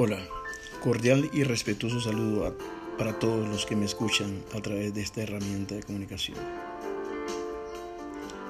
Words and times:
Hola, 0.00 0.20
cordial 0.80 1.28
y 1.32 1.42
respetuoso 1.42 2.00
saludo 2.00 2.56
para 2.96 3.18
todos 3.18 3.48
los 3.48 3.66
que 3.66 3.74
me 3.74 3.84
escuchan 3.84 4.44
a 4.54 4.60
través 4.60 4.94
de 4.94 5.02
esta 5.02 5.22
herramienta 5.22 5.74
de 5.74 5.82
comunicación. 5.82 6.38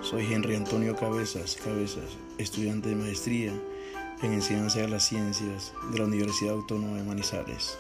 Soy 0.03 0.31
Henry 0.31 0.57
Antonio 0.57 0.95
Cabezas 0.95 1.57
Cabezas, 1.57 2.19
estudiante 2.37 2.91
de 2.91 2.97
maestría 2.97 3.55
en 4.21 4.35
enseñanza 4.35 4.81
de 4.81 4.89
las 4.89 5.09
ciencias 5.09 5.73
de 5.91 5.99
la 5.99 6.05
Universidad 6.05 6.53
Autónoma 6.53 6.99
de 6.99 7.05
Manizales, 7.05 7.79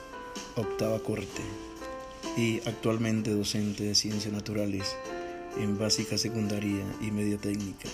octava 0.56 0.98
corte, 1.00 1.42
y 2.38 2.60
actualmente 2.66 3.32
docente 3.32 3.84
de 3.84 3.94
ciencias 3.94 4.32
naturales 4.32 4.96
en 5.58 5.76
básica 5.78 6.16
secundaria 6.16 6.86
y 7.02 7.10
media 7.10 7.36
técnica. 7.36 7.90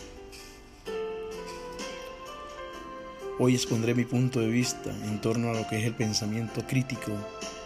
Hoy 3.36 3.56
expondré 3.56 3.96
mi 3.96 4.04
punto 4.04 4.38
de 4.38 4.46
vista 4.46 4.90
en 4.90 5.20
torno 5.20 5.50
a 5.50 5.54
lo 5.54 5.66
que 5.66 5.80
es 5.80 5.84
el 5.84 5.94
pensamiento 5.94 6.64
crítico 6.68 7.10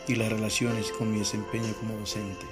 y 0.07 0.15
las 0.15 0.31
relaciones 0.31 0.91
con 0.93 1.13
mi 1.13 1.19
desempeño 1.19 1.75
como 1.79 1.95
docente. 1.99 2.47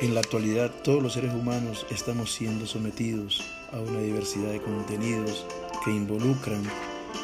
En 0.00 0.14
la 0.14 0.20
actualidad 0.20 0.72
todos 0.82 1.00
los 1.00 1.12
seres 1.12 1.32
humanos 1.32 1.86
estamos 1.90 2.32
siendo 2.32 2.66
sometidos 2.66 3.44
a 3.72 3.78
una 3.78 4.00
diversidad 4.00 4.50
de 4.50 4.60
contenidos 4.60 5.46
que 5.84 5.92
involucran 5.92 6.64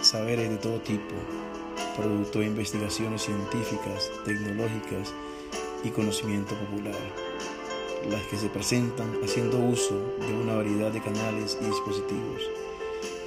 saberes 0.03 0.49
de 0.49 0.57
todo 0.59 0.81
tipo, 0.81 1.17
producto 1.97 2.39
de 2.39 2.47
investigaciones 2.47 3.23
científicas, 3.23 4.09
tecnológicas 4.25 5.13
y 5.83 5.89
conocimiento 5.89 6.55
popular, 6.55 6.95
las 8.09 8.23
que 8.27 8.37
se 8.37 8.49
presentan 8.49 9.19
haciendo 9.25 9.59
uso 9.59 9.95
de 10.27 10.33
una 10.33 10.55
variedad 10.55 10.91
de 10.91 11.01
canales 11.01 11.59
y 11.61 11.67
dispositivos 11.67 12.43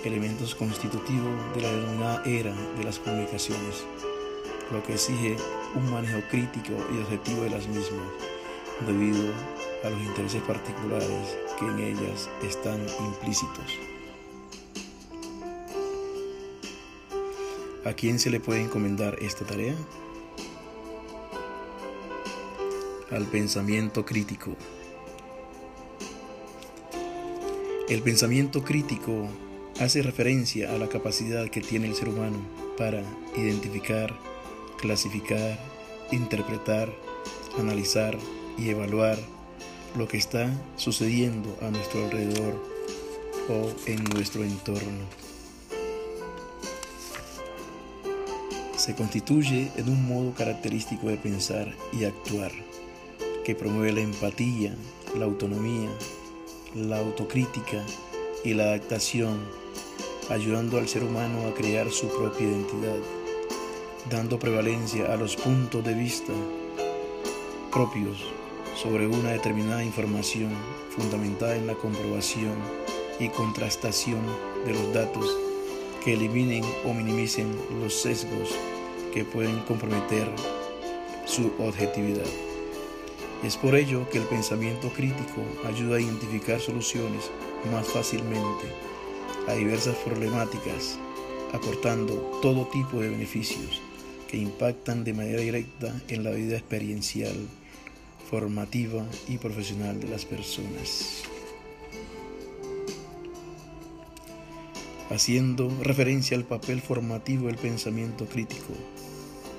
elementos 0.03 0.53
constitutivos 0.55 1.31
de 1.55 1.61
la 1.61 1.71
denominada 1.71 2.23
era 2.25 2.53
de 2.77 2.83
las 2.83 2.99
comunicaciones, 2.99 3.85
lo 4.71 4.83
que 4.83 4.93
exige 4.93 5.37
un 5.75 5.89
manejo 5.91 6.19
crítico 6.29 6.73
y 6.93 6.99
objetivo 6.99 7.43
de 7.43 7.49
las 7.51 7.67
mismas, 7.67 8.07
debido 8.85 9.31
a 9.83 9.89
los 9.89 10.01
intereses 10.01 10.41
particulares 10.43 11.37
que 11.57 11.65
en 11.65 11.79
ellas 11.79 12.29
están 12.43 12.79
implícitos. 12.99 13.79
¿A 17.85 17.93
quién 17.93 18.19
se 18.19 18.29
le 18.29 18.39
puede 18.39 18.61
encomendar 18.61 19.17
esta 19.21 19.45
tarea? 19.45 19.75
Al 23.13 23.25
pensamiento 23.25 24.03
crítico. 24.03 24.55
El 27.87 28.01
pensamiento 28.01 28.63
crítico 28.63 29.27
hace 29.79 30.01
referencia 30.01 30.73
a 30.73 30.79
la 30.79 30.89
capacidad 30.89 31.47
que 31.47 31.61
tiene 31.61 31.85
el 31.85 31.93
ser 31.93 32.09
humano 32.09 32.39
para 32.75 33.03
identificar, 33.37 34.17
clasificar, 34.79 35.59
interpretar, 36.11 36.91
analizar 37.59 38.17
y 38.57 38.69
evaluar 38.69 39.19
lo 39.95 40.07
que 40.07 40.17
está 40.17 40.49
sucediendo 40.75 41.55
a 41.61 41.69
nuestro 41.69 42.05
alrededor 42.05 42.55
o 43.47 43.71
en 43.85 44.03
nuestro 44.05 44.43
entorno. 44.43 45.05
Se 48.75 48.95
constituye 48.95 49.71
en 49.77 49.87
un 49.87 50.07
modo 50.07 50.33
característico 50.33 51.09
de 51.09 51.17
pensar 51.17 51.75
y 51.91 52.05
actuar 52.05 52.72
que 53.43 53.55
promueve 53.55 53.91
la 53.91 54.01
empatía, 54.01 54.75
la 55.17 55.25
autonomía, 55.25 55.89
la 56.75 56.99
autocrítica 56.99 57.83
y 58.43 58.53
la 58.53 58.63
adaptación 58.63 59.37
ayudando 60.29 60.77
al 60.77 60.87
ser 60.87 61.03
humano 61.03 61.47
a 61.47 61.53
crear 61.53 61.91
su 61.91 62.07
propia 62.07 62.47
identidad, 62.47 62.97
dando 64.09 64.39
prevalencia 64.39 65.13
a 65.13 65.17
los 65.17 65.35
puntos 65.35 65.83
de 65.83 65.93
vista 65.93 66.33
propios 67.71 68.17
sobre 68.75 69.07
una 69.07 69.31
determinada 69.31 69.83
información 69.83 70.49
fundamentada 70.95 71.55
en 71.55 71.67
la 71.67 71.75
comprobación 71.75 72.55
y 73.19 73.29
contrastación 73.29 74.21
de 74.65 74.73
los 74.73 74.93
datos 74.93 75.25
que 76.03 76.13
eliminen 76.13 76.63
o 76.85 76.93
minimicen 76.93 77.55
los 77.81 77.93
sesgos 77.93 78.49
que 79.13 79.23
pueden 79.23 79.59
comprometer 79.61 80.27
su 81.25 81.51
objetividad. 81.59 82.42
Es 83.43 83.57
por 83.57 83.75
ello 83.75 84.09
que 84.09 84.19
el 84.19 84.23
pensamiento 84.23 84.89
crítico 84.93 85.43
ayuda 85.65 85.97
a 85.97 86.01
identificar 86.01 86.61
soluciones 86.61 87.29
más 87.73 87.85
fácilmente 87.87 88.67
a 89.49 89.53
diversas 89.53 89.97
problemáticas, 89.97 90.97
aportando 91.51 92.13
todo 92.41 92.67
tipo 92.67 93.01
de 93.01 93.09
beneficios 93.09 93.81
que 94.29 94.37
impactan 94.37 95.03
de 95.03 95.13
manera 95.13 95.41
directa 95.41 95.93
en 96.07 96.23
la 96.23 96.31
vida 96.31 96.55
experiencial, 96.55 97.35
formativa 98.29 99.05
y 99.27 99.37
profesional 99.37 99.99
de 99.99 100.07
las 100.07 100.23
personas. 100.23 101.23
Haciendo 105.09 105.69
referencia 105.81 106.37
al 106.37 106.45
papel 106.45 106.81
formativo 106.81 107.47
del 107.47 107.57
pensamiento 107.57 108.25
crítico, 108.25 108.73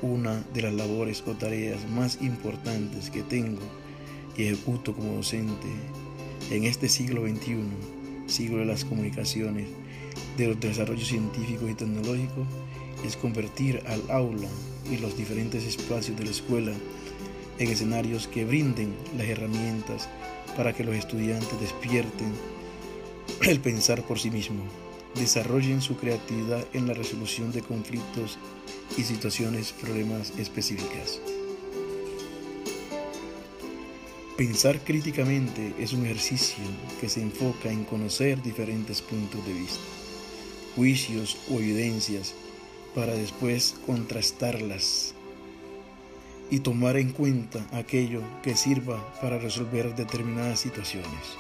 una 0.05 0.43
de 0.55 0.63
las 0.63 0.75
labores 0.75 1.23
o 1.27 1.33
tareas 1.33 1.89
más 1.91 2.19
importantes 2.21 3.11
que 3.11 3.23
tengo 3.23 3.63
y 4.37 4.45
ejecuto 4.45 4.95
como 4.95 5.17
docente 5.17 5.69
en 6.51 6.65
este 6.65 6.89
siglo 6.89 7.27
XXI 7.27 7.95
siglo 8.27 8.59
de 8.59 8.65
las 8.67 8.85
comunicaciones, 8.85 9.67
de 10.37 10.49
los 10.49 10.61
desarrollos 10.61 11.09
científicos 11.09 11.71
y 11.71 11.75
tecnológicos, 11.75 12.47
es 13.05 13.17
convertir 13.17 13.83
al 13.87 14.11
aula 14.11 14.49
y 14.91 14.97
los 14.99 15.17
diferentes 15.17 15.65
espacios 15.65 16.17
de 16.17 16.25
la 16.25 16.31
escuela 16.31 16.73
en 17.59 17.71
escenarios 17.71 18.27
que 18.27 18.45
brinden 18.45 18.95
las 19.17 19.27
herramientas 19.27 20.09
para 20.57 20.73
que 20.73 20.85
los 20.85 20.95
estudiantes 20.95 21.61
despierten 21.61 22.33
el 23.43 23.61
pensar 23.61 24.03
por 24.03 24.19
sí 24.19 24.31
mismos, 24.31 24.67
desarrollen 25.15 25.81
su 25.81 25.97
creatividad 25.97 26.65
en 26.73 26.87
la 26.87 26.95
resolución 26.95 27.53
de 27.53 27.63
conflictos 27.63 28.39
y 28.97 29.03
situaciones, 29.03 29.73
problemas 29.73 30.33
específicas. 30.39 31.21
Pensar 34.37 34.81
críticamente 34.81 35.75
es 35.79 35.93
un 35.93 36.05
ejercicio 36.05 36.65
que 37.01 37.09
se 37.09 37.23
enfoca 37.23 37.71
en 37.71 37.85
conocer 37.85 38.43
diferentes 38.43 39.01
puntos 39.01 39.47
de 39.47 39.53
vista, 39.53 39.85
juicios 40.75 41.37
o 41.51 41.61
evidencias 41.61 42.35
para 42.97 43.15
después 43.15 43.77
contrastarlas 43.87 45.15
y 46.51 46.61
tomar 46.61 46.97
en 46.97 47.13
cuenta 47.13 47.65
aquello 47.73 48.23
que 48.43 48.57
sirva 48.57 49.15
para 49.21 49.39
resolver 49.39 49.95
determinadas 49.95 50.59
situaciones, 50.59 51.39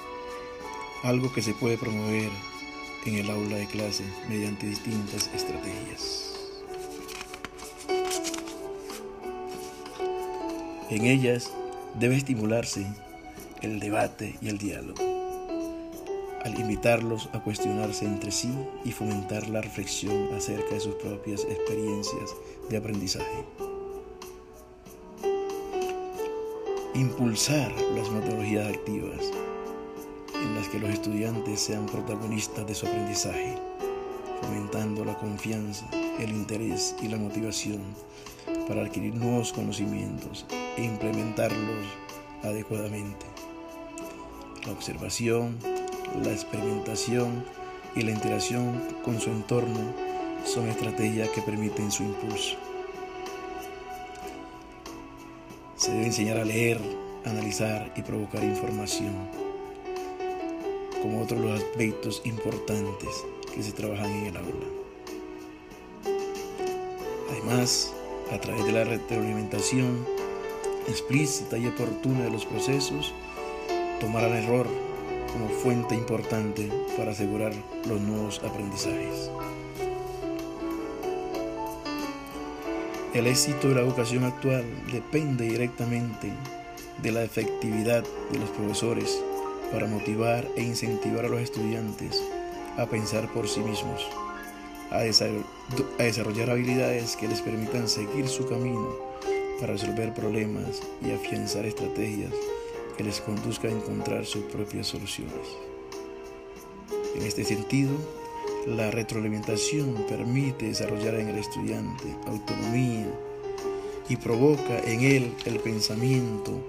algo 1.02 1.32
que 1.32 1.42
se 1.42 1.52
puede 1.52 1.76
promover 1.76 2.30
en 3.06 3.16
el 3.16 3.30
aula 3.30 3.56
de 3.56 3.66
clase 3.66 4.04
mediante 4.28 4.66
distintas 4.66 5.30
estrategias. 5.34 6.34
En 10.90 11.04
ellas 11.04 11.50
debe 11.98 12.16
estimularse 12.16 12.86
el 13.62 13.80
debate 13.80 14.36
y 14.40 14.48
el 14.48 14.58
diálogo, 14.58 15.02
al 16.44 16.58
invitarlos 16.58 17.28
a 17.32 17.42
cuestionarse 17.42 18.04
entre 18.04 18.30
sí 18.30 18.52
y 18.84 18.92
fomentar 18.92 19.48
la 19.48 19.60
reflexión 19.60 20.32
acerca 20.34 20.74
de 20.74 20.80
sus 20.80 20.94
propias 20.96 21.44
experiencias 21.44 22.30
de 22.68 22.76
aprendizaje. 22.76 23.44
Impulsar 26.94 27.72
las 27.96 28.08
metodologías 28.10 28.68
activas 28.68 29.32
que 30.74 30.80
los 30.80 30.90
estudiantes 30.90 31.60
sean 31.60 31.86
protagonistas 31.86 32.66
de 32.66 32.74
su 32.74 32.88
aprendizaje, 32.88 33.56
fomentando 34.40 35.04
la 35.04 35.14
confianza, 35.14 35.86
el 36.18 36.30
interés 36.30 36.96
y 37.00 37.06
la 37.06 37.16
motivación 37.16 37.80
para 38.66 38.82
adquirir 38.82 39.14
nuevos 39.14 39.52
conocimientos 39.52 40.44
e 40.76 40.82
implementarlos 40.82 41.86
adecuadamente. 42.42 43.24
La 44.66 44.72
observación, 44.72 45.56
la 46.24 46.32
experimentación 46.32 47.44
y 47.94 48.02
la 48.02 48.10
interacción 48.10 48.82
con 49.04 49.20
su 49.20 49.30
entorno 49.30 49.92
son 50.44 50.68
estrategias 50.68 51.28
que 51.28 51.42
permiten 51.42 51.92
su 51.92 52.02
impulso. 52.02 52.56
Se 55.76 55.92
debe 55.92 56.06
enseñar 56.06 56.38
a 56.38 56.44
leer, 56.44 56.80
analizar 57.24 57.92
y 57.94 58.02
provocar 58.02 58.42
información, 58.42 59.43
como 61.04 61.20
otros 61.20 61.38
los 61.38 61.60
aspectos 61.60 62.22
importantes 62.24 63.26
que 63.54 63.62
se 63.62 63.72
trabajan 63.72 64.10
en 64.10 64.24
el 64.24 64.36
aula. 64.38 64.66
Además, 67.30 67.92
a 68.32 68.38
través 68.38 68.64
de 68.64 68.72
la 68.72 68.84
retroalimentación 68.84 70.06
explícita 70.88 71.58
y 71.58 71.66
oportuna 71.66 72.24
de 72.24 72.30
los 72.30 72.46
procesos, 72.46 73.12
tomar 74.00 74.24
el 74.24 74.32
error 74.32 74.66
como 75.30 75.50
fuente 75.50 75.94
importante 75.94 76.70
para 76.96 77.10
asegurar 77.10 77.52
los 77.86 78.00
nuevos 78.00 78.40
aprendizajes. 78.42 79.30
El 83.12 83.26
éxito 83.26 83.68
de 83.68 83.74
la 83.74 83.82
educación 83.82 84.24
actual 84.24 84.64
depende 84.90 85.44
directamente 85.44 86.32
de 87.02 87.12
la 87.12 87.22
efectividad 87.22 88.02
de 88.32 88.38
los 88.38 88.48
profesores 88.48 89.20
para 89.74 89.88
motivar 89.88 90.48
e 90.54 90.62
incentivar 90.62 91.24
a 91.24 91.28
los 91.28 91.40
estudiantes 91.40 92.22
a 92.78 92.86
pensar 92.86 93.28
por 93.32 93.48
sí 93.48 93.58
mismos, 93.58 94.06
a 94.92 95.00
desarrollar 95.00 96.50
habilidades 96.50 97.16
que 97.16 97.26
les 97.26 97.40
permitan 97.40 97.88
seguir 97.88 98.28
su 98.28 98.48
camino 98.48 98.94
para 99.58 99.72
resolver 99.72 100.14
problemas 100.14 100.80
y 101.04 101.10
afianzar 101.10 101.66
estrategias 101.66 102.32
que 102.96 103.02
les 103.02 103.20
conduzcan 103.20 103.72
a 103.72 103.74
encontrar 103.74 104.24
sus 104.24 104.44
propias 104.44 104.86
soluciones. 104.86 105.34
En 107.16 107.22
este 107.22 107.44
sentido, 107.44 107.90
la 108.68 108.92
retroalimentación 108.92 110.06
permite 110.08 110.66
desarrollar 110.66 111.16
en 111.16 111.30
el 111.30 111.38
estudiante 111.38 112.04
autonomía 112.28 113.08
y 114.08 114.16
provoca 114.18 114.78
en 114.84 115.00
él 115.00 115.34
el 115.46 115.58
pensamiento 115.58 116.60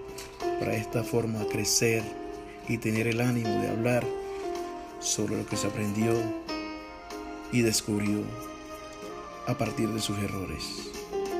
para 0.59 0.75
esta 0.75 1.03
forma 1.03 1.45
crecer 1.47 2.24
y 2.67 2.77
tener 2.77 3.07
el 3.07 3.21
ánimo 3.21 3.49
de 3.61 3.69
hablar 3.69 4.05
sobre 4.99 5.37
lo 5.37 5.45
que 5.45 5.57
se 5.57 5.67
aprendió 5.67 6.13
y 7.51 7.61
descubrió 7.61 8.21
a 9.47 9.57
partir 9.57 9.89
de 9.89 10.01
sus 10.01 10.17
errores. 10.19 10.89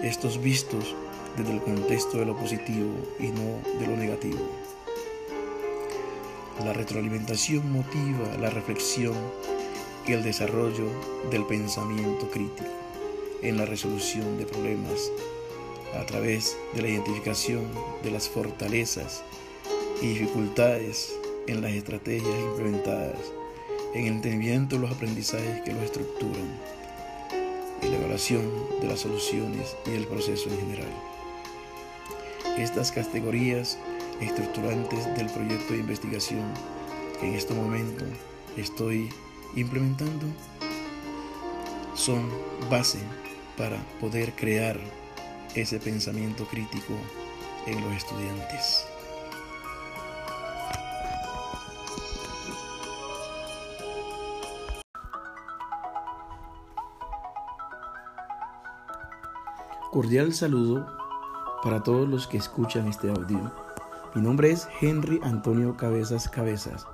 Estos 0.03 0.41
vistos 0.41 0.95
desde 1.37 1.53
el 1.53 1.61
contexto 1.61 2.19
de 2.19 2.25
lo 2.25 2.37
positivo 2.37 2.93
y 3.19 3.27
no 3.27 3.79
de 3.79 3.87
lo 3.87 3.97
negativo. 3.97 4.39
La 6.63 6.73
retroalimentación 6.73 7.69
motiva 7.71 8.37
la 8.39 8.49
reflexión 8.49 9.15
y 10.07 10.13
el 10.13 10.23
desarrollo 10.23 10.87
del 11.31 11.45
pensamiento 11.45 12.29
crítico 12.29 12.69
en 13.41 13.57
la 13.57 13.65
resolución 13.65 14.37
de 14.37 14.45
problemas 14.45 15.11
a 15.99 16.05
través 16.05 16.57
de 16.73 16.81
la 16.81 16.89
identificación 16.89 17.65
de 18.03 18.11
las 18.11 18.29
fortalezas 18.29 19.23
y 20.01 20.07
dificultades 20.07 21.13
en 21.47 21.61
las 21.61 21.71
estrategias 21.71 22.39
implementadas, 22.39 23.19
en 23.93 24.05
el 24.05 24.13
entendimiento 24.13 24.75
de 24.75 24.81
los 24.81 24.91
aprendizajes 24.91 25.61
que 25.61 25.73
lo 25.73 25.81
estructuran 25.81 26.59
y 27.81 27.87
la 27.87 27.97
evaluación 27.97 28.49
de 28.81 28.87
las 28.87 29.01
soluciones 29.01 29.75
y 29.85 29.95
el 29.95 30.05
proceso 30.07 30.49
en 30.49 30.59
general. 30.59 30.93
Estas 32.57 32.91
categorías 32.91 33.77
estructurantes 34.21 35.05
del 35.17 35.27
proyecto 35.27 35.73
de 35.73 35.79
investigación 35.79 36.43
que 37.19 37.27
en 37.27 37.35
este 37.35 37.53
momento 37.53 38.05
estoy 38.57 39.09
implementando 39.55 40.25
son 41.95 42.29
base 42.69 42.99
para 43.57 43.77
poder 43.99 44.33
crear 44.33 44.79
ese 45.55 45.79
pensamiento 45.79 46.45
crítico 46.45 46.93
en 47.65 47.81
los 47.81 47.93
estudiantes. 47.93 48.94
Cordial 59.95 60.33
saludo 60.33 60.85
para 61.63 61.81
todos 61.81 62.05
los 62.09 62.27
que 62.27 62.35
escuchan 62.35 62.85
este 62.89 63.09
audio. 63.09 63.49
Mi 64.13 64.21
nombre 64.21 64.51
es 64.51 64.67
Henry 64.81 65.21
Antonio 65.23 65.77
Cabezas 65.77 66.27
Cabezas, 66.27 66.85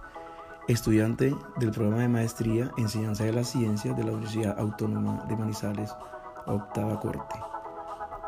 estudiante 0.68 1.36
del 1.58 1.72
programa 1.72 2.04
de 2.04 2.10
maestría 2.10 2.70
Enseñanza 2.78 3.24
de 3.24 3.34
la 3.34 3.44
Ciencia 3.44 3.94
de 3.94 4.04
la 4.04 4.12
Universidad 4.12 4.60
Autónoma 4.60 5.26
de 5.28 5.36
Manizales, 5.36 5.92
octava 6.46 7.00
corte. 7.00 7.40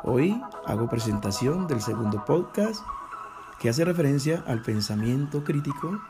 Hoy 0.05 0.41
hago 0.65 0.89
presentación 0.89 1.67
del 1.67 1.79
segundo 1.79 2.25
podcast 2.25 2.83
que 3.59 3.69
hace 3.69 3.85
referencia 3.85 4.43
al 4.47 4.63
pensamiento 4.63 5.43
crítico, 5.43 6.01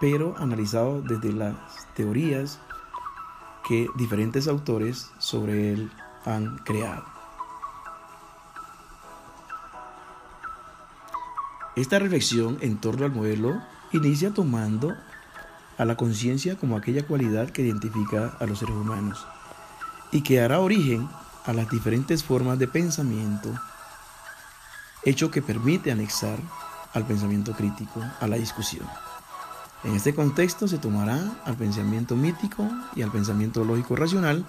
pero 0.00 0.36
analizado 0.38 1.02
desde 1.02 1.32
las 1.32 1.56
teorías 1.96 2.60
que 3.66 3.88
diferentes 3.96 4.46
autores 4.46 5.10
sobre 5.18 5.72
él 5.72 5.90
han 6.24 6.58
creado. 6.58 7.21
Esta 11.74 11.98
reflexión 11.98 12.58
en 12.60 12.78
torno 12.78 13.06
al 13.06 13.12
modelo 13.12 13.62
inicia 13.92 14.34
tomando 14.34 14.94
a 15.78 15.84
la 15.86 15.96
conciencia 15.96 16.56
como 16.56 16.76
aquella 16.76 17.06
cualidad 17.06 17.48
que 17.48 17.62
identifica 17.62 18.36
a 18.38 18.46
los 18.46 18.58
seres 18.58 18.74
humanos 18.74 19.26
y 20.10 20.22
que 20.22 20.42
hará 20.42 20.60
origen 20.60 21.08
a 21.46 21.54
las 21.54 21.70
diferentes 21.70 22.22
formas 22.22 22.58
de 22.58 22.68
pensamiento, 22.68 23.52
hecho 25.04 25.30
que 25.30 25.40
permite 25.40 25.90
anexar 25.90 26.38
al 26.92 27.06
pensamiento 27.06 27.52
crítico, 27.54 28.02
a 28.20 28.26
la 28.26 28.36
discusión. 28.36 28.86
En 29.82 29.96
este 29.96 30.14
contexto 30.14 30.68
se 30.68 30.76
tomará 30.76 31.18
al 31.46 31.56
pensamiento 31.56 32.14
mítico 32.14 32.68
y 32.94 33.02
al 33.02 33.10
pensamiento 33.10 33.64
lógico 33.64 33.96
racional 33.96 34.46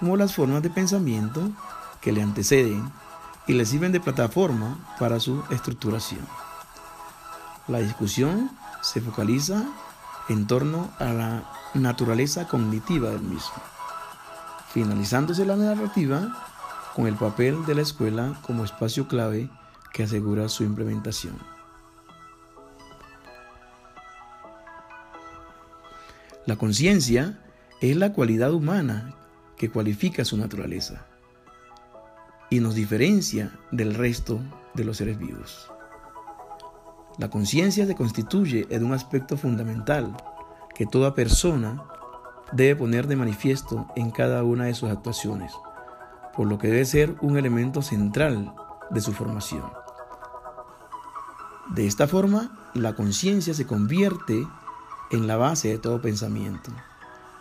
como 0.00 0.16
las 0.16 0.34
formas 0.34 0.62
de 0.62 0.70
pensamiento 0.70 1.48
que 2.00 2.10
le 2.10 2.22
anteceden 2.22 2.90
y 3.50 3.52
le 3.52 3.66
sirven 3.66 3.90
de 3.90 3.98
plataforma 3.98 4.78
para 5.00 5.18
su 5.18 5.42
estructuración. 5.50 6.24
La 7.66 7.80
discusión 7.80 8.48
se 8.80 9.00
focaliza 9.00 9.64
en 10.28 10.46
torno 10.46 10.92
a 11.00 11.06
la 11.06 11.52
naturaleza 11.74 12.46
cognitiva 12.46 13.10
del 13.10 13.22
mismo 13.22 13.60
finalizándose 14.72 15.44
la 15.44 15.56
narrativa 15.56 16.32
con 16.94 17.08
el 17.08 17.16
papel 17.16 17.66
de 17.66 17.74
la 17.74 17.82
escuela 17.82 18.38
como 18.42 18.64
espacio 18.64 19.08
clave 19.08 19.50
que 19.92 20.04
asegura 20.04 20.48
su 20.48 20.62
implementación. 20.62 21.36
La 26.46 26.54
conciencia 26.54 27.40
es 27.80 27.96
la 27.96 28.12
cualidad 28.12 28.52
humana 28.52 29.12
que 29.56 29.70
cualifica 29.70 30.24
su 30.24 30.36
naturaleza 30.36 31.09
y 32.50 32.60
nos 32.60 32.74
diferencia 32.74 33.56
del 33.70 33.94
resto 33.94 34.40
de 34.74 34.84
los 34.84 34.96
seres 34.98 35.18
vivos. 35.18 35.70
La 37.18 37.30
conciencia 37.30 37.86
se 37.86 37.94
constituye 37.94 38.66
en 38.70 38.84
un 38.84 38.92
aspecto 38.92 39.36
fundamental 39.36 40.16
que 40.74 40.86
toda 40.86 41.14
persona 41.14 41.82
debe 42.52 42.76
poner 42.76 43.06
de 43.06 43.16
manifiesto 43.16 43.86
en 43.96 44.10
cada 44.10 44.42
una 44.42 44.64
de 44.64 44.74
sus 44.74 44.90
actuaciones, 44.90 45.52
por 46.34 46.48
lo 46.48 46.58
que 46.58 46.68
debe 46.68 46.84
ser 46.84 47.16
un 47.20 47.38
elemento 47.38 47.82
central 47.82 48.54
de 48.90 49.00
su 49.00 49.12
formación. 49.12 49.70
De 51.74 51.86
esta 51.86 52.08
forma, 52.08 52.70
la 52.74 52.94
conciencia 52.94 53.54
se 53.54 53.66
convierte 53.66 54.46
en 55.10 55.26
la 55.26 55.36
base 55.36 55.68
de 55.68 55.78
todo 55.78 56.00
pensamiento, 56.00 56.72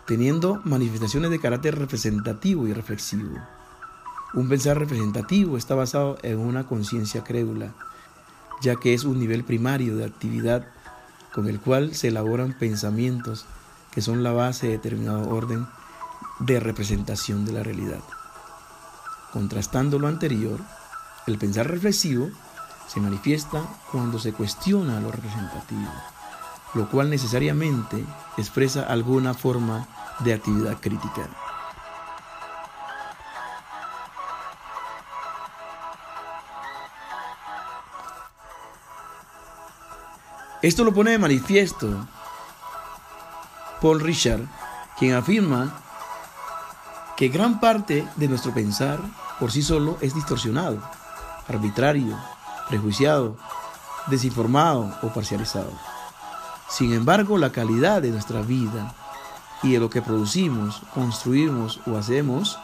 teniendo 0.06 0.62
manifestaciones 0.66 1.32
de 1.32 1.40
carácter 1.40 1.78
representativo 1.78 2.68
y 2.68 2.74
reflexivo. 2.74 3.38
Un 4.34 4.48
pensar 4.48 4.78
representativo 4.78 5.58
está 5.58 5.74
basado 5.74 6.18
en 6.22 6.38
una 6.38 6.68
conciencia 6.68 7.24
crédula, 7.24 7.74
ya 8.62 8.76
que 8.76 8.94
es 8.94 9.04
un 9.04 9.20
nivel 9.20 9.44
primario 9.44 9.96
de 9.96 10.06
actividad 10.06 10.68
con 11.34 11.48
el 11.48 11.60
cual 11.60 11.96
se 11.96 12.10
elaboran 12.10 12.54
pensamientos 12.54 13.46
que 13.92 14.02
son 14.02 14.22
la 14.22 14.32
base 14.32 14.68
de 14.68 14.74
determinado 14.74 15.30
orden 15.30 15.68
de 16.40 16.60
representación 16.60 17.44
de 17.44 17.54
la 17.54 17.64
realidad. 17.64 18.02
Contrastando 19.34 19.98
lo 19.98 20.08
anterior, 20.08 20.60
el 21.26 21.40
pensar 21.40 21.68
reflexivo 21.68 22.30
se 22.88 23.00
manifiesta 23.00 23.64
cuando 23.92 24.20
se 24.20 24.34
cuestiona 24.34 25.00
lo 25.00 25.12
representativo, 25.12 25.92
lo 26.76 26.88
cual 26.90 27.10
necesariamente 27.10 28.06
expresa 28.38 28.84
alguna 28.84 29.34
forma 29.34 29.88
de 30.20 30.34
actividad 30.34 30.80
crítica. 30.80 31.49
Esto 40.62 40.84
lo 40.84 40.94
pone 40.94 41.12
de 41.12 41.18
manifiesto 41.18 42.08
Paul 43.82 44.02
Richard, 44.02 44.42
quien 44.98 45.14
afirma 45.14 45.82
que 47.16 47.30
gran 47.30 47.62
parte 47.62 48.06
de 48.18 48.28
nuestro 48.28 48.54
pensar 48.54 49.00
por 49.40 49.54
sí 49.54 49.62
solo 49.62 49.98
es 50.02 50.14
distorsionado, 50.14 50.82
arbitrario, 51.48 52.18
prejuiciado, 52.68 53.38
desinformado 54.08 54.94
o 55.02 55.14
parcializado. 55.14 55.72
Sin 56.70 56.94
embargo, 56.94 57.38
la 57.38 57.54
calidad 57.54 58.02
de 58.02 58.12
nuestra 58.12 58.42
vida 58.42 58.94
y 59.64 59.72
de 59.72 59.80
lo 59.80 59.90
que 59.90 60.02
producimos, 60.02 60.82
construimos 60.94 61.80
o 61.88 61.98
hacemos 61.98 62.60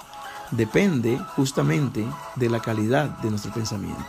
depende 0.51 1.17
justamente 1.35 2.05
de 2.35 2.49
la 2.49 2.59
calidad 2.59 3.09
de 3.19 3.29
nuestro 3.29 3.53
pensamiento. 3.53 4.03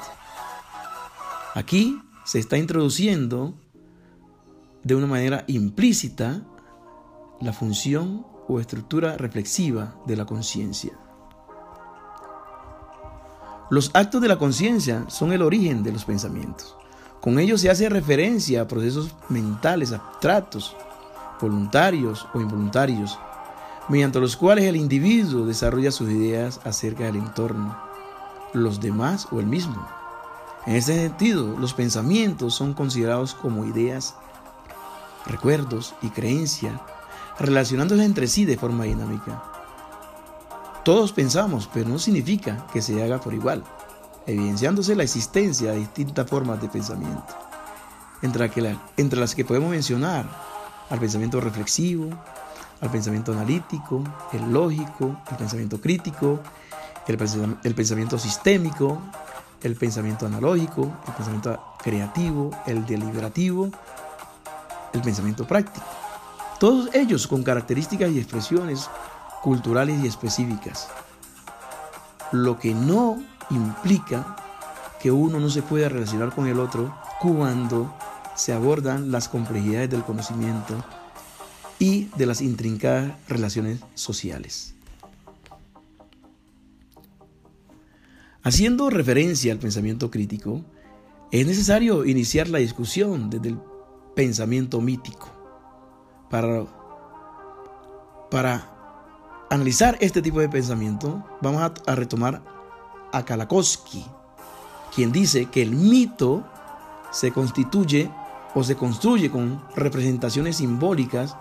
Aquí 1.55 2.03
se 2.25 2.41
está 2.41 2.59
introduciendo 2.59 3.55
de 4.87 4.95
una 4.95 5.09
manera 5.09 5.43
implícita 5.49 6.43
la 7.41 7.53
función 7.53 8.25
o 8.47 8.61
estructura 8.61 9.17
reflexiva 9.17 9.97
de 10.07 10.15
la 10.15 10.27
conciencia. 10.27 10.93
Los 13.69 13.91
actos 13.95 14.23
de 14.23 14.29
la 14.29 14.39
conciencia 14.39 15.05
son 15.09 15.33
el 15.33 15.43
origen 15.43 15.83
de 15.83 15.91
los 15.91 16.05
pensamientos. 16.05 16.77
Con 17.21 17.41
ellos 17.41 17.63
se 17.63 17.69
hace 17.69 17.89
referencia 17.89 18.61
a 18.61 18.69
procesos 18.69 19.13
mentales 19.29 19.91
abstractos, 19.91 20.77
voluntarios 21.41 22.29
o 22.33 22.41
involuntarios, 22.41 23.19
mediante 23.89 24.21
los 24.21 24.37
cuales 24.37 24.67
el 24.67 24.77
individuo 24.77 25.47
desarrolla 25.47 25.91
sus 25.91 26.11
ideas 26.11 26.61
acerca 26.63 27.07
del 27.07 27.17
entorno, 27.17 27.77
los 28.53 28.81
demás 28.81 29.27
o 29.33 29.41
el 29.41 29.47
mismo. 29.47 29.85
En 30.65 30.77
este 30.77 30.95
sentido, 30.95 31.59
los 31.59 31.75
pensamientos 31.75 32.55
son 32.55 32.73
considerados 32.73 33.35
como 33.35 33.65
ideas, 33.65 34.15
recuerdos 35.27 35.95
y 36.03 36.09
creencias 36.11 36.81
relacionándose 37.39 38.05
entre 38.05 38.27
sí 38.27 38.45
de 38.45 38.57
forma 38.57 38.85
dinámica. 38.85 39.43
Todos 40.85 41.13
pensamos, 41.13 41.69
pero 41.73 41.89
no 41.89 41.99
significa 41.99 42.67
que 42.73 42.81
se 42.81 43.03
haga 43.03 43.21
por 43.21 43.35
igual, 43.35 43.65
evidenciándose 44.27 44.95
la 44.95 45.03
existencia 45.03 45.73
de 45.73 45.79
distintas 45.79 46.29
formas 46.29 46.61
de 46.61 46.69
pensamiento, 46.69 47.35
entre, 48.23 49.17
las 49.17 49.35
que 49.35 49.45
podemos 49.45 49.71
mencionar 49.71 50.27
al 50.89 50.99
pensamiento 51.01 51.41
reflexivo, 51.41 52.11
al 52.81 52.91
pensamiento 52.91 53.33
analítico, 53.33 54.05
el 54.33 54.53
lógico, 54.53 55.17
el 55.31 55.37
pensamiento 55.37 55.81
crítico, 55.81 56.41
el 57.09 57.75
pensamiento 57.75 58.19
sistémico, 58.19 59.01
el 59.63 59.75
pensamiento 59.77 60.27
analógico, 60.27 60.83
el 61.07 61.15
pensamiento 61.15 61.61
creativo, 61.83 62.51
el 62.67 62.87
deliberativo, 62.87 63.71
el 64.97 65.03
pensamiento 65.03 65.47
práctico. 65.47 65.87
Todos 66.59 66.95
ellos 66.95 67.27
con 67.27 67.43
características 67.43 68.11
y 68.11 68.19
expresiones 68.19 68.89
culturales 69.43 70.03
y 70.03 70.07
específicas. 70.07 70.89
Lo 72.33 72.59
que 72.59 72.75
no 72.75 73.23
implica 73.51 74.37
que 75.01 75.11
uno 75.11 75.39
no 75.39 75.51
se 75.51 75.63
pueda 75.63 75.89
relacionar 75.89 76.35
con 76.35 76.47
el 76.47 76.59
otro 76.59 76.97
cuando 77.21 77.95
se 78.35 78.53
abordan 78.53 79.11
las 79.11 79.29
complejidades 79.29 79.91
del 79.91 80.03
conocimiento 80.03 80.85
y 81.79 82.05
de 82.17 82.27
las 82.27 82.41
intrincadas 82.41 83.13
relaciones 83.29 83.81
sociales. 83.95 84.75
Haciendo 88.43 88.91
referencia 88.91 89.53
al 89.53 89.59
pensamiento 89.59 90.11
crítico, 90.11 90.65
es 91.33 91.47
necesario 91.47 92.05
iniciar 92.05 92.49
la 92.49 92.59
discusión 92.59 93.29
desde 93.29 93.49
el 93.49 93.59
pensamiento 94.17 94.81
mítico 94.81 95.29
para, 96.31 96.65
para 98.31 99.47
analizar 99.51 99.97
este 100.01 100.23
tipo 100.23 100.41
de 100.41 100.49
pensamiento, 100.49 101.23
vamos 101.43 101.71
a, 101.87 101.95
retomar 101.95 102.43
a 103.13 103.25
Kalakowski, 103.25 104.05
quien 104.95 105.13
dice 105.13 105.47
que 105.47 105.63
el 105.63 105.77
mito 105.77 106.45
se 107.13 107.31
constituye 107.31 108.11
o 108.55 108.65
se 108.65 108.75
construye 108.75 109.31
con 109.31 109.63
representaciones 109.77 110.57
simbólicas 110.57 111.37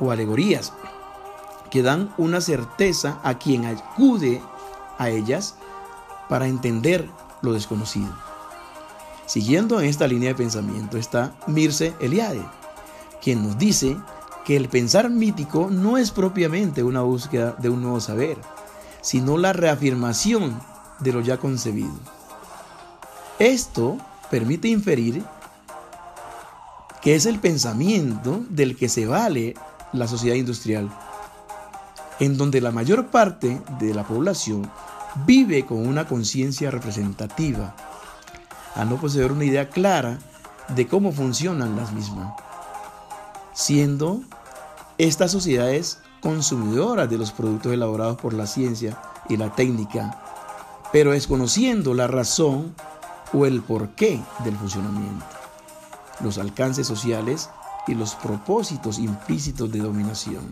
o 0.00 0.10
alegorías 0.10 0.72
que 1.70 1.82
dan 1.82 2.14
una 2.16 2.40
certeza 2.40 3.20
a 3.22 3.38
quien 3.38 3.66
acude 3.66 4.40
a 4.96 5.10
ellas 5.10 5.56
para 6.30 6.46
entender 6.48 7.08
lo 7.42 7.52
desconocido. 7.52 8.33
Siguiendo 9.26 9.80
en 9.80 9.86
esta 9.86 10.06
línea 10.06 10.30
de 10.30 10.34
pensamiento 10.34 10.98
está 10.98 11.34
Mirce 11.46 11.94
Eliade, 12.00 12.44
quien 13.22 13.42
nos 13.42 13.58
dice 13.58 13.96
que 14.44 14.56
el 14.56 14.68
pensar 14.68 15.08
mítico 15.08 15.68
no 15.70 15.96
es 15.96 16.10
propiamente 16.10 16.82
una 16.82 17.00
búsqueda 17.00 17.56
de 17.58 17.70
un 17.70 17.82
nuevo 17.82 18.00
saber, 18.00 18.36
sino 19.00 19.38
la 19.38 19.54
reafirmación 19.54 20.60
de 21.00 21.12
lo 21.12 21.20
ya 21.22 21.38
concebido. 21.38 21.94
Esto 23.38 23.96
permite 24.30 24.68
inferir 24.68 25.24
que 27.00 27.14
es 27.14 27.26
el 27.26 27.38
pensamiento 27.38 28.44
del 28.48 28.76
que 28.76 28.88
se 28.88 29.06
vale 29.06 29.54
la 29.92 30.06
sociedad 30.08 30.36
industrial, 30.36 30.90
en 32.20 32.36
donde 32.36 32.60
la 32.60 32.70
mayor 32.70 33.06
parte 33.06 33.60
de 33.78 33.94
la 33.94 34.04
población 34.04 34.70
vive 35.26 35.66
con 35.66 35.86
una 35.86 36.06
conciencia 36.06 36.70
representativa, 36.70 37.74
a 38.74 38.84
no 38.84 38.96
poseer 38.96 39.32
una 39.32 39.44
idea 39.44 39.68
clara 39.68 40.18
de 40.68 40.86
cómo 40.86 41.12
funcionan 41.12 41.76
las 41.76 41.92
mismas 41.92 42.32
siendo 43.54 44.20
estas 44.98 45.30
sociedades 45.30 46.00
consumidoras 46.20 47.08
de 47.08 47.16
los 47.16 47.32
productos 47.32 47.72
elaborados 47.72 48.16
por 48.16 48.34
la 48.34 48.46
ciencia 48.46 49.00
y 49.28 49.36
la 49.36 49.54
técnica, 49.54 50.20
pero 50.92 51.12
desconociendo 51.12 51.94
la 51.94 52.06
razón 52.06 52.74
o 53.32 53.46
el 53.46 53.62
porqué 53.62 54.20
del 54.44 54.56
funcionamiento, 54.56 55.24
los 56.20 56.38
alcances 56.38 56.86
sociales 56.86 57.48
y 57.86 57.94
los 57.94 58.14
propósitos 58.16 58.98
implícitos 58.98 59.70
de 59.70 59.78
dominación. 59.78 60.50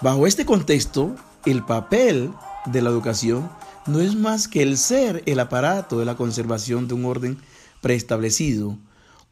Bajo 0.00 0.26
este 0.26 0.46
contexto, 0.46 1.14
el 1.44 1.64
papel 1.64 2.32
de 2.66 2.82
la 2.82 2.90
educación 2.90 3.48
no 3.88 4.00
es 4.00 4.14
más 4.14 4.48
que 4.48 4.62
el 4.62 4.76
ser 4.76 5.22
el 5.26 5.40
aparato 5.40 5.98
de 5.98 6.04
la 6.04 6.16
conservación 6.16 6.88
de 6.88 6.94
un 6.94 7.04
orden 7.06 7.38
preestablecido 7.80 8.78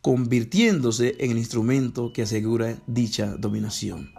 convirtiéndose 0.00 1.16
en 1.18 1.32
el 1.32 1.38
instrumento 1.38 2.12
que 2.12 2.22
asegura 2.22 2.76
dicha 2.86 3.36
dominación. 3.36 4.12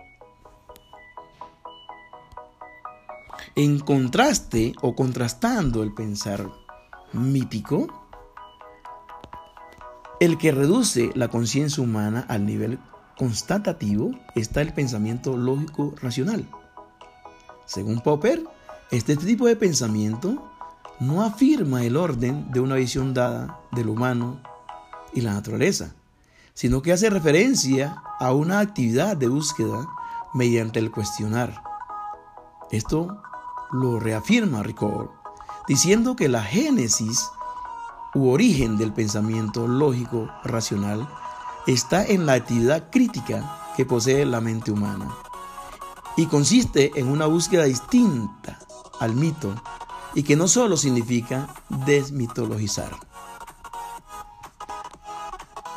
En 3.55 3.79
contraste 3.79 4.73
o 4.81 4.95
contrastando 4.95 5.81
el 5.81 5.93
pensar 5.93 6.51
mítico, 7.13 7.87
el 10.19 10.37
que 10.37 10.51
reduce 10.51 11.09
la 11.15 11.29
conciencia 11.29 11.81
humana 11.81 12.25
al 12.27 12.45
nivel 12.45 12.79
constatativo 13.17 14.11
está 14.35 14.61
el 14.61 14.73
pensamiento 14.73 15.37
lógico 15.37 15.95
racional. 16.01 16.47
Según 17.65 18.01
Popper, 18.01 18.43
este 18.89 19.17
tipo 19.17 19.47
de 19.47 19.57
pensamiento 19.57 20.49
no 21.01 21.21
afirma 21.21 21.83
el 21.83 21.97
orden 21.97 22.49
de 22.53 22.61
una 22.61 22.75
visión 22.75 23.13
dada 23.13 23.59
del 23.73 23.89
humano 23.89 24.39
y 25.13 25.19
la 25.19 25.33
naturaleza, 25.33 25.93
sino 26.53 26.81
que 26.81 26.93
hace 26.93 27.09
referencia 27.09 28.01
a 28.17 28.31
una 28.31 28.59
actividad 28.59 29.17
de 29.17 29.27
búsqueda 29.27 29.85
mediante 30.33 30.79
el 30.79 30.89
cuestionar. 30.89 31.61
Esto 32.71 33.21
lo 33.73 33.99
reafirma 33.99 34.63
Ricord, 34.63 35.09
diciendo 35.67 36.15
que 36.15 36.29
la 36.29 36.43
génesis 36.43 37.29
u 38.15 38.29
origen 38.29 38.77
del 38.77 38.93
pensamiento 38.93 39.67
lógico 39.67 40.29
racional 40.45 41.09
está 41.67 42.05
en 42.05 42.25
la 42.25 42.33
actividad 42.33 42.89
crítica 42.89 43.73
que 43.75 43.85
posee 43.85 44.25
la 44.25 44.39
mente 44.39 44.71
humana 44.71 45.13
y 46.15 46.25
consiste 46.25 46.91
en 46.95 47.09
una 47.09 47.25
búsqueda 47.25 47.65
distinta 47.65 48.57
al 48.99 49.15
mito 49.15 49.55
y 50.13 50.23
que 50.23 50.35
no 50.35 50.47
solo 50.47 50.77
significa 50.77 51.53
desmitologizar. 51.85 52.91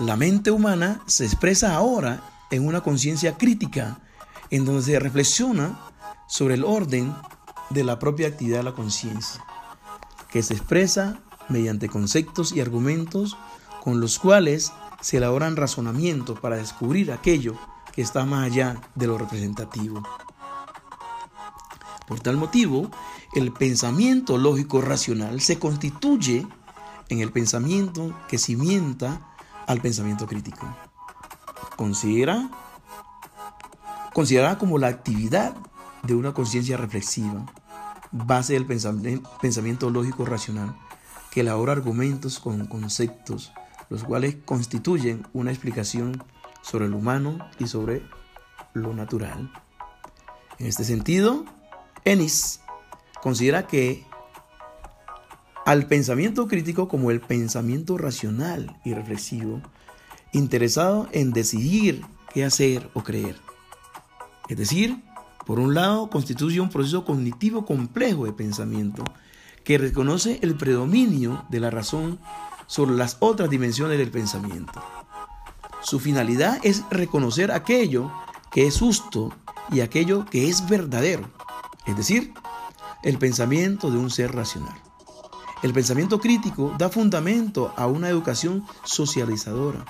La 0.00 0.16
mente 0.16 0.50
humana 0.50 1.02
se 1.06 1.26
expresa 1.26 1.74
ahora 1.74 2.22
en 2.50 2.66
una 2.66 2.80
conciencia 2.80 3.36
crítica, 3.36 4.00
en 4.50 4.64
donde 4.64 4.82
se 4.82 4.98
reflexiona 4.98 5.78
sobre 6.26 6.54
el 6.54 6.64
orden 6.64 7.14
de 7.68 7.84
la 7.84 7.98
propia 7.98 8.28
actividad 8.28 8.58
de 8.58 8.64
la 8.64 8.72
conciencia, 8.72 9.44
que 10.30 10.42
se 10.42 10.54
expresa 10.54 11.20
mediante 11.48 11.88
conceptos 11.88 12.52
y 12.52 12.60
argumentos 12.60 13.36
con 13.82 14.00
los 14.00 14.18
cuales 14.18 14.72
se 15.00 15.18
elaboran 15.18 15.56
razonamientos 15.56 16.38
para 16.40 16.56
descubrir 16.56 17.12
aquello 17.12 17.58
que 17.92 18.02
está 18.02 18.24
más 18.24 18.46
allá 18.50 18.80
de 18.94 19.06
lo 19.06 19.18
representativo. 19.18 20.02
Por 22.10 22.18
tal 22.18 22.36
motivo, 22.36 22.90
el 23.34 23.52
pensamiento 23.52 24.36
lógico 24.36 24.80
racional 24.80 25.40
se 25.40 25.60
constituye 25.60 26.44
en 27.08 27.20
el 27.20 27.30
pensamiento 27.30 28.12
que 28.26 28.36
cimienta 28.36 29.28
al 29.68 29.80
pensamiento 29.80 30.26
crítico. 30.26 30.66
Considera, 31.76 32.50
considerada 34.12 34.58
como 34.58 34.76
la 34.76 34.88
actividad 34.88 35.54
de 36.02 36.16
una 36.16 36.34
conciencia 36.34 36.76
reflexiva, 36.76 37.46
base 38.10 38.54
del 38.54 38.66
pensamiento 38.66 39.88
lógico 39.88 40.24
racional, 40.24 40.76
que 41.30 41.42
elabora 41.42 41.70
argumentos 41.70 42.40
con 42.40 42.66
conceptos, 42.66 43.52
los 43.88 44.02
cuales 44.02 44.34
constituyen 44.44 45.24
una 45.32 45.52
explicación 45.52 46.24
sobre 46.60 46.88
lo 46.88 46.96
humano 46.96 47.38
y 47.60 47.68
sobre 47.68 48.02
lo 48.74 48.94
natural. 48.94 49.52
En 50.58 50.66
este 50.66 50.82
sentido, 50.82 51.44
Ennis 52.04 52.60
considera 53.22 53.66
que 53.66 54.04
al 55.66 55.86
pensamiento 55.86 56.48
crítico 56.48 56.88
como 56.88 57.10
el 57.10 57.20
pensamiento 57.20 57.98
racional 57.98 58.80
y 58.84 58.94
reflexivo, 58.94 59.60
interesado 60.32 61.08
en 61.12 61.32
decidir 61.32 62.04
qué 62.32 62.44
hacer 62.44 62.88
o 62.94 63.02
creer. 63.02 63.36
Es 64.48 64.56
decir, 64.56 65.02
Por 65.46 65.58
un 65.58 65.74
lado, 65.74 66.10
constituye 66.10 66.60
un 66.60 66.70
proceso 66.70 67.04
cognitivo 67.04 67.64
complejo 67.64 68.24
de 68.24 68.32
pensamiento 68.32 69.02
que 69.64 69.78
reconoce 69.78 70.38
el 70.42 70.54
predominio 70.54 71.44
de 71.48 71.58
la 71.58 71.70
razón 71.70 72.20
sobre 72.68 72.94
las 72.94 73.16
otras 73.18 73.50
dimensiones 73.50 73.98
del 73.98 74.12
pensamiento. 74.12 74.80
Su 75.82 75.98
finalidad 75.98 76.60
es 76.62 76.84
reconocer 76.90 77.50
aquello 77.50 78.12
que 78.52 78.66
es 78.66 78.78
justo 78.78 79.32
y 79.72 79.80
aquello 79.80 80.24
que 80.26 80.48
es 80.48 80.68
verdadero, 80.68 81.28
es 81.90 81.96
decir, 81.96 82.32
el 83.02 83.18
pensamiento 83.18 83.90
de 83.90 83.98
un 83.98 84.10
ser 84.10 84.34
racional. 84.34 84.74
El 85.62 85.72
pensamiento 85.72 86.20
crítico 86.20 86.74
da 86.78 86.88
fundamento 86.88 87.74
a 87.76 87.86
una 87.86 88.08
educación 88.08 88.64
socializadora, 88.84 89.84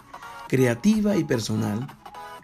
creativa 0.49 1.17
y 1.17 1.25
personal, 1.25 1.87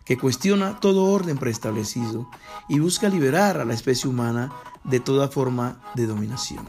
que 0.05 0.17
cuestiona 0.17 0.79
todo 0.79 1.05
orden 1.07 1.37
preestablecido 1.37 2.31
y 2.69 2.79
busca 2.79 3.09
liberar 3.09 3.59
a 3.59 3.65
la 3.65 3.75
especie 3.75 4.09
humana 4.09 4.53
de 4.85 5.01
toda 5.01 5.27
forma 5.29 5.81
de 5.97 6.07
dominación. 6.07 6.69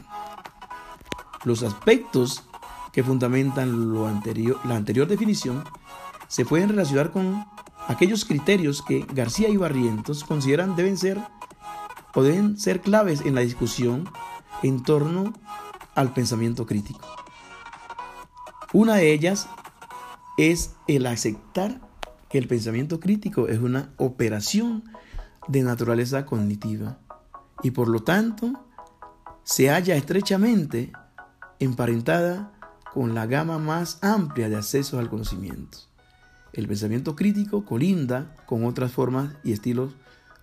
Los 1.44 1.62
aspectos 1.62 2.42
que 2.92 3.04
fundamentan 3.04 3.92
lo 3.92 4.08
anterior, 4.08 4.58
la 4.64 4.74
anterior 4.74 5.06
definición 5.06 5.62
se 6.26 6.44
pueden 6.44 6.70
relacionar 6.70 7.12
con 7.12 7.46
aquellos 7.86 8.24
criterios 8.24 8.82
que 8.82 9.06
García 9.12 9.48
y 9.48 9.56
Barrientos 9.56 10.24
consideran 10.24 10.74
deben 10.74 10.96
ser 10.96 11.20
o 12.14 12.22
deben 12.22 12.58
ser 12.58 12.80
claves 12.80 13.22
en 13.22 13.34
la 13.34 13.42
discusión 13.42 14.08
en 14.62 14.82
torno 14.82 15.32
al 15.94 16.12
pensamiento 16.12 16.66
crítico. 16.66 17.00
Una 18.72 18.96
de 18.96 19.12
ellas 19.12 19.48
es 20.36 20.74
el 20.86 21.06
aceptar 21.06 21.80
que 22.28 22.38
el 22.38 22.46
pensamiento 22.46 23.00
crítico 23.00 23.48
es 23.48 23.58
una 23.58 23.92
operación 23.96 24.84
de 25.48 25.62
naturaleza 25.62 26.26
cognitiva 26.26 26.98
y 27.62 27.70
por 27.70 27.88
lo 27.88 28.00
tanto 28.00 28.52
se 29.42 29.70
halla 29.70 29.96
estrechamente 29.96 30.92
emparentada 31.58 32.52
con 32.92 33.14
la 33.14 33.26
gama 33.26 33.58
más 33.58 33.98
amplia 34.02 34.48
de 34.48 34.56
acceso 34.56 34.98
al 34.98 35.08
conocimiento. 35.08 35.78
El 36.52 36.68
pensamiento 36.68 37.16
crítico 37.16 37.64
colinda 37.64 38.34
con 38.46 38.64
otras 38.64 38.92
formas 38.92 39.34
y 39.44 39.52
estilos 39.52 39.94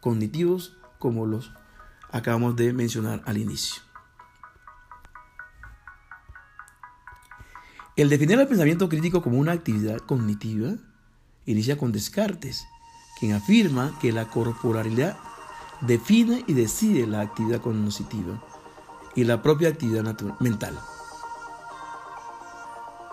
cognitivos 0.02 0.78
como 1.00 1.26
los 1.26 1.52
acabamos 2.12 2.56
de 2.56 2.74
mencionar 2.74 3.22
al 3.26 3.38
inicio. 3.38 3.82
El 7.96 8.10
definir 8.10 8.40
el 8.40 8.48
pensamiento 8.48 8.90
crítico 8.90 9.22
como 9.22 9.38
una 9.38 9.54
actividad 9.54 10.00
cognitiva 10.00 10.74
inicia 11.46 11.78
con 11.78 11.92
Descartes, 11.92 12.68
quien 13.20 13.34
afirma 13.34 13.98
que 14.02 14.12
la 14.12 14.26
corporalidad 14.26 15.18
define 15.82 16.44
y 16.48 16.54
decide 16.54 17.08
la 17.08 17.22
actividad 17.22 17.62
cognitiva 17.62 18.44
y 19.16 19.24
la 19.24 19.42
propia 19.42 19.70
actividad 19.70 20.04
mental. 20.40 20.78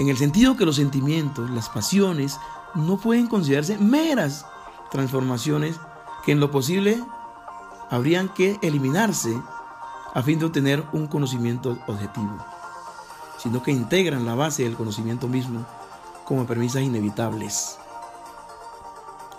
En 0.00 0.08
el 0.08 0.16
sentido 0.16 0.56
que 0.56 0.66
los 0.66 0.76
sentimientos, 0.76 1.48
las 1.50 1.68
pasiones, 1.68 2.38
no 2.74 2.98
pueden 2.98 3.28
considerarse 3.28 3.78
meras 3.78 4.44
transformaciones 4.90 5.76
que 6.24 6.32
en 6.32 6.40
lo 6.40 6.50
posible 6.50 7.00
habrían 7.92 8.28
que 8.28 8.58
eliminarse 8.62 9.40
a 10.14 10.22
fin 10.22 10.40
de 10.40 10.46
obtener 10.46 10.84
un 10.92 11.06
conocimiento 11.06 11.78
objetivo 11.86 12.36
sino 13.42 13.60
que 13.60 13.72
integran 13.72 14.24
la 14.24 14.36
base 14.36 14.62
del 14.62 14.76
conocimiento 14.76 15.26
mismo 15.26 15.66
como 16.24 16.46
premisas 16.46 16.82
inevitables. 16.82 17.76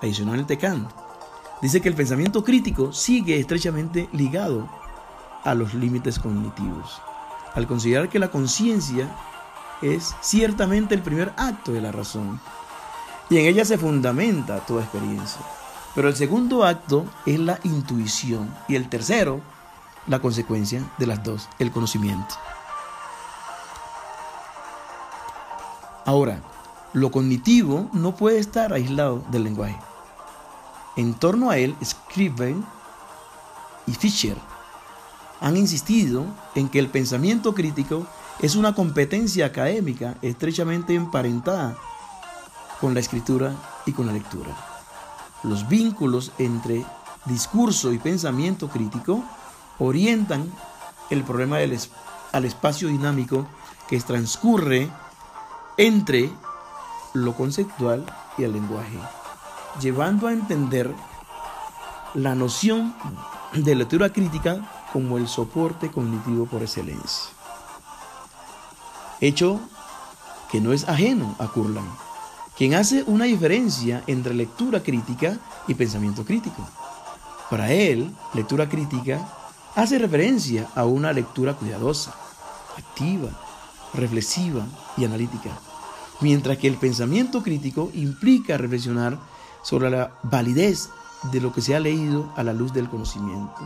Adicionalmente, 0.01 0.57
Kant 0.57 0.89
dice 1.61 1.79
que 1.79 1.87
el 1.87 1.95
pensamiento 1.95 2.43
crítico 2.43 2.91
sigue 2.91 3.39
estrechamente 3.39 4.09
ligado 4.11 4.67
a 5.45 5.55
los 5.55 5.73
límites 5.73 6.19
cognitivos, 6.19 7.01
al 7.53 7.65
considerar 7.65 8.09
que 8.09 8.19
la 8.19 8.29
conciencia 8.29 9.15
es 9.81 10.13
ciertamente 10.19 10.95
el 10.95 11.01
primer 11.01 11.31
acto 11.37 11.71
de 11.71 11.79
la 11.79 11.93
razón 11.93 12.41
y 13.29 13.37
en 13.37 13.45
ella 13.45 13.63
se 13.63 13.77
fundamenta 13.77 14.59
toda 14.65 14.83
experiencia. 14.83 15.41
Pero 15.95 16.09
el 16.09 16.15
segundo 16.15 16.63
acto 16.63 17.05
es 17.25 17.39
la 17.39 17.59
intuición 17.63 18.53
y 18.67 18.75
el 18.75 18.89
tercero, 18.89 19.41
la 20.07 20.19
consecuencia 20.19 20.83
de 20.97 21.07
las 21.07 21.23
dos, 21.23 21.49
el 21.59 21.71
conocimiento. 21.71 22.35
Ahora, 26.05 26.41
lo 26.93 27.11
cognitivo 27.11 27.89
no 27.93 28.15
puede 28.15 28.39
estar 28.39 28.73
aislado 28.73 29.23
del 29.31 29.43
lenguaje. 29.43 29.79
En 30.95 31.13
torno 31.13 31.49
a 31.49 31.57
él, 31.57 31.75
Scriven 31.83 32.65
y 33.87 33.93
Fischer 33.93 34.37
han 35.39 35.57
insistido 35.57 36.25
en 36.55 36.69
que 36.69 36.79
el 36.79 36.87
pensamiento 36.87 37.53
crítico 37.53 38.07
es 38.39 38.55
una 38.55 38.73
competencia 38.73 39.45
académica 39.45 40.15
estrechamente 40.21 40.95
emparentada 40.95 41.75
con 42.79 42.93
la 42.93 42.99
escritura 42.99 43.55
y 43.85 43.91
con 43.93 44.07
la 44.07 44.13
lectura. 44.13 44.72
Los 45.43 45.67
vínculos 45.67 46.31
entre 46.37 46.85
discurso 47.25 47.91
y 47.91 47.99
pensamiento 47.99 48.69
crítico 48.69 49.23
orientan 49.79 50.51
el 51.09 51.23
problema 51.23 51.57
del 51.57 51.77
al 52.31 52.45
espacio 52.45 52.87
dinámico 52.87 53.45
que 53.87 53.99
transcurre 53.99 54.89
entre 55.77 56.31
lo 57.13 57.35
conceptual 57.35 58.05
y 58.37 58.43
el 58.43 58.53
lenguaje, 58.53 58.97
llevando 59.79 60.27
a 60.27 60.33
entender 60.33 60.93
la 62.15 62.33
noción 62.35 62.95
de 63.53 63.75
lectura 63.75 64.11
crítica 64.11 64.87
como 64.91 65.17
el 65.17 65.27
soporte 65.27 65.91
cognitivo 65.91 66.45
por 66.45 66.61
excelencia. 66.63 67.31
Hecho 69.21 69.59
que 70.51 70.59
no 70.61 70.73
es 70.73 70.87
ajeno 70.87 71.35
a 71.39 71.47
Kurland, 71.47 71.89
quien 72.57 72.75
hace 72.75 73.03
una 73.07 73.25
diferencia 73.25 74.03
entre 74.07 74.33
lectura 74.33 74.83
crítica 74.83 75.37
y 75.67 75.73
pensamiento 75.73 76.23
crítico. 76.23 76.67
Para 77.49 77.71
él, 77.71 78.13
lectura 78.33 78.69
crítica 78.69 79.27
hace 79.75 79.97
referencia 79.97 80.67
a 80.75 80.85
una 80.85 81.13
lectura 81.13 81.55
cuidadosa, 81.55 82.13
activa, 82.77 83.29
reflexiva 83.93 84.65
y 84.97 85.05
analítica, 85.05 85.49
mientras 86.21 86.57
que 86.57 86.67
el 86.67 86.77
pensamiento 86.77 87.41
crítico 87.41 87.89
implica 87.93 88.57
reflexionar 88.57 89.17
sobre 89.63 89.89
la 89.89 90.13
validez 90.23 90.89
de 91.31 91.41
lo 91.41 91.53
que 91.53 91.61
se 91.61 91.75
ha 91.75 91.79
leído 91.79 92.31
a 92.35 92.43
la 92.43 92.53
luz 92.53 92.73
del 92.73 92.89
conocimiento 92.89 93.61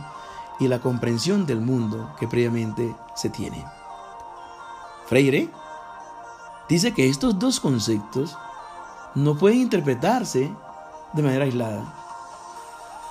y 0.60 0.68
la 0.68 0.80
comprensión 0.80 1.46
del 1.46 1.60
mundo 1.60 2.14
que 2.18 2.28
previamente 2.28 2.94
se 3.14 3.30
tiene. 3.30 3.64
Freire 5.06 5.50
dice 6.68 6.92
que 6.92 7.08
estos 7.08 7.38
dos 7.38 7.60
conceptos 7.60 8.36
no 9.14 9.36
pueden 9.36 9.60
interpretarse 9.60 10.50
de 11.12 11.22
manera 11.22 11.44
aislada. 11.44 11.94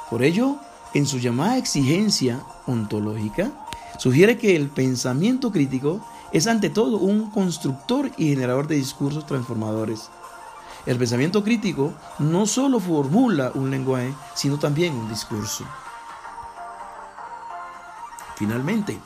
Por 0.10 0.23
ello, 0.23 0.57
en 0.93 1.05
su 1.05 1.19
llamada 1.19 1.57
exigencia 1.57 2.41
ontológica, 2.65 3.51
sugiere 3.97 4.38
que 4.38 4.55
el 4.55 4.69
pensamiento 4.69 5.51
crítico 5.51 5.99
es 6.31 6.47
ante 6.47 6.69
todo 6.69 6.97
un 6.97 7.29
constructor 7.31 8.12
y 8.17 8.29
generador 8.29 8.67
de 8.67 8.75
discursos 8.75 9.25
transformadores. 9.25 10.10
El 10.86 10.97
pensamiento 10.97 11.43
crítico 11.43 11.93
no 12.19 12.45
solo 12.45 12.79
formula 12.79 13.51
un 13.53 13.69
lenguaje, 13.69 14.13
sino 14.33 14.57
también 14.57 14.95
un 14.95 15.10
discurso. 15.10 15.65
Finalmente, 18.36 18.99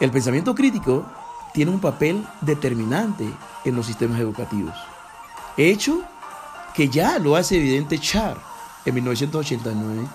el 0.00 0.10
pensamiento 0.10 0.54
crítico 0.54 1.06
tiene 1.52 1.70
un 1.70 1.80
papel 1.80 2.26
determinante 2.40 3.32
en 3.64 3.76
los 3.76 3.86
sistemas 3.86 4.20
educativos, 4.20 4.74
hecho 5.56 6.02
que 6.74 6.88
ya 6.88 7.18
lo 7.18 7.36
hace 7.36 7.56
evidente 7.56 7.98
Char 7.98 8.36
en 8.84 8.94
1989, 8.94 10.06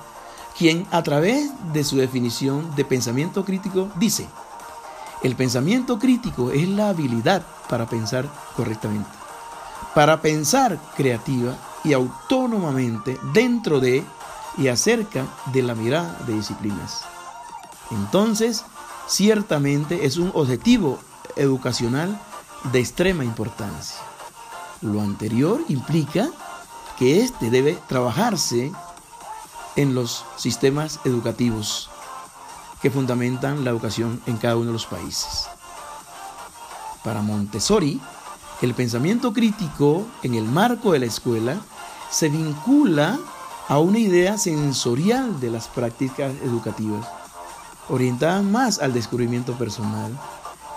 quien 0.58 0.86
a 0.91 1.02
través 1.04 1.49
de 1.73 1.84
su 1.84 1.97
definición 1.97 2.75
de 2.75 2.86
pensamiento 2.86 3.45
crítico 3.45 3.89
dice, 3.95 4.28
el 5.23 5.36
pensamiento 5.36 5.99
crítico 5.99 6.52
es 6.52 6.67
la 6.67 6.89
habilidad 6.89 7.45
para 7.69 7.88
pensar 7.88 8.28
correctamente, 8.56 9.10
para 9.95 10.21
pensar 10.21 10.80
creativa 10.95 11.56
y 11.84 11.93
autónomamente 11.93 13.17
dentro 13.34 13.80
de 13.80 14.04
y 14.58 14.67
acerca 14.67 15.25
de 15.54 15.63
la 15.63 15.75
mirada 15.75 16.17
de 16.28 16.34
disciplinas. 16.34 17.04
Entonces, 17.91 18.65
ciertamente 19.08 20.06
es 20.06 20.17
un 20.17 20.32
objetivo 20.34 20.99
educacional 21.36 22.19
de 22.71 22.80
extrema 22.80 23.23
importancia. 23.23 23.97
Lo 24.81 25.01
anterior 25.01 25.61
implica 25.67 26.29
que 26.97 27.21
éste 27.21 27.49
debe 27.49 27.77
trabajarse 27.87 28.71
en 29.75 29.95
los 29.95 30.25
sistemas 30.37 30.99
educativos 31.05 31.89
que 32.81 32.91
fundamentan 32.91 33.63
la 33.63 33.71
educación 33.71 34.21
en 34.25 34.37
cada 34.37 34.55
uno 34.55 34.67
de 34.67 34.73
los 34.73 34.85
países. 34.85 35.47
Para 37.03 37.21
Montessori, 37.21 37.99
el 38.61 38.73
pensamiento 38.73 39.33
crítico 39.33 40.05
en 40.23 40.35
el 40.35 40.43
marco 40.45 40.91
de 40.91 40.99
la 40.99 41.05
escuela 41.05 41.59
se 42.09 42.29
vincula 42.29 43.17
a 43.67 43.79
una 43.79 43.99
idea 43.99 44.37
sensorial 44.37 45.39
de 45.39 45.51
las 45.51 45.67
prácticas 45.67 46.33
educativas, 46.43 47.07
orientada 47.87 48.41
más 48.41 48.79
al 48.79 48.93
descubrimiento 48.93 49.53
personal 49.53 50.17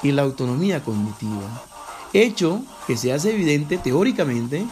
y 0.02 0.12
la 0.12 0.22
autonomía 0.22 0.84
cognitiva, 0.84 1.62
hecho 2.12 2.62
que 2.87 2.96
se 2.96 3.12
hace 3.12 3.33
evidente 3.33 3.79
teóricamente 3.79 4.66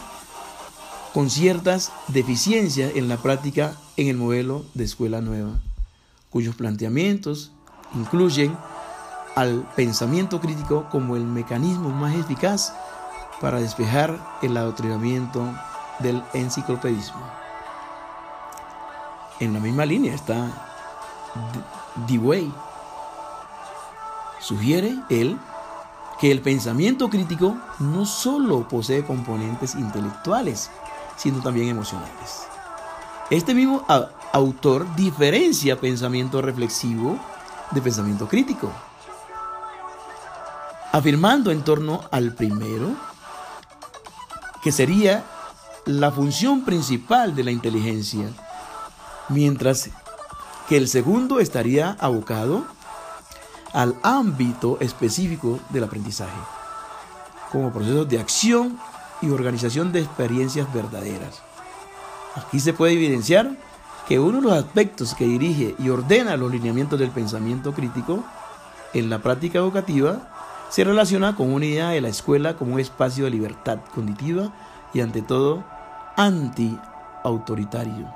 con 1.13 1.29
ciertas 1.29 1.91
deficiencias 2.07 2.95
en 2.95 3.09
la 3.09 3.17
práctica 3.17 3.75
en 3.97 4.07
el 4.07 4.17
modelo 4.17 4.65
de 4.73 4.85
escuela 4.85 5.21
nueva, 5.21 5.59
cuyos 6.29 6.55
planteamientos 6.55 7.51
incluyen 7.93 8.55
al 9.35 9.67
pensamiento 9.75 10.39
crítico 10.39 10.87
como 10.89 11.15
el 11.15 11.23
mecanismo 11.23 11.89
más 11.89 12.15
eficaz 12.15 12.73
para 13.39 13.59
despejar 13.59 14.19
el 14.41 14.55
adoctrinamiento 14.55 15.43
del 15.99 16.23
enciclopedismo. 16.33 17.21
En 19.39 19.53
la 19.53 19.59
misma 19.59 19.85
línea 19.85 20.13
está 20.13 20.49
Dewey. 22.07 22.51
Sugiere 24.39 24.95
él 25.09 25.37
que 26.21 26.31
el 26.31 26.41
pensamiento 26.41 27.09
crítico 27.09 27.57
no 27.79 28.05
solo 28.05 28.67
posee 28.67 29.03
componentes 29.03 29.73
intelectuales, 29.73 30.69
sino 31.17 31.41
también 31.41 31.69
emocionales. 31.69 32.43
Este 33.31 33.55
mismo 33.55 33.83
autor 34.31 34.95
diferencia 34.95 35.79
pensamiento 35.79 36.39
reflexivo 36.43 37.19
de 37.71 37.81
pensamiento 37.81 38.27
crítico, 38.27 38.71
afirmando 40.91 41.49
en 41.49 41.63
torno 41.63 42.01
al 42.11 42.35
primero 42.35 42.95
que 44.61 44.71
sería 44.71 45.23
la 45.85 46.11
función 46.11 46.63
principal 46.63 47.33
de 47.33 47.45
la 47.45 47.51
inteligencia, 47.51 48.29
mientras 49.29 49.89
que 50.69 50.77
el 50.77 50.87
segundo 50.87 51.39
estaría 51.39 51.97
abocado 51.99 52.63
al 53.73 53.95
ámbito 54.03 54.77
específico 54.79 55.59
del 55.69 55.83
aprendizaje, 55.85 56.37
como 57.51 57.71
procesos 57.71 58.07
de 58.09 58.19
acción 58.19 58.77
y 59.21 59.29
organización 59.29 59.91
de 59.91 60.01
experiencias 60.01 60.71
verdaderas. 60.73 61.41
Aquí 62.35 62.59
se 62.59 62.73
puede 62.73 62.93
evidenciar 62.93 63.51
que 64.07 64.19
uno 64.19 64.37
de 64.37 64.43
los 64.43 64.53
aspectos 64.53 65.13
que 65.15 65.25
dirige 65.25 65.75
y 65.79 65.89
ordena 65.89 66.37
los 66.37 66.51
lineamientos 66.51 66.99
del 66.99 67.11
pensamiento 67.11 67.73
crítico 67.73 68.23
en 68.93 69.09
la 69.09 69.19
práctica 69.19 69.59
educativa 69.59 70.29
se 70.69 70.83
relaciona 70.83 71.35
con 71.35 71.53
una 71.53 71.65
idea 71.65 71.89
de 71.89 72.01
la 72.01 72.09
escuela 72.09 72.55
como 72.55 72.75
un 72.75 72.79
espacio 72.79 73.25
de 73.25 73.31
libertad 73.31 73.79
cognitiva 73.93 74.53
y 74.93 75.01
ante 75.01 75.21
todo 75.21 75.63
anti-autoritario. 76.15 78.13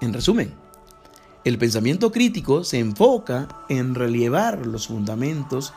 En 0.00 0.12
resumen, 0.12 0.54
el 1.44 1.58
pensamiento 1.58 2.12
crítico 2.12 2.64
se 2.64 2.78
enfoca 2.78 3.48
en 3.68 3.94
relevar 3.94 4.66
los 4.66 4.88
fundamentos 4.88 5.72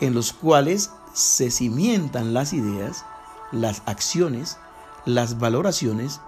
en 0.00 0.14
los 0.14 0.32
cuales 0.32 0.90
se 1.14 1.50
cimientan 1.50 2.34
las 2.34 2.52
ideas, 2.52 3.04
las 3.50 3.82
acciones, 3.86 4.58
las 5.06 5.38
valoraciones 5.38 6.20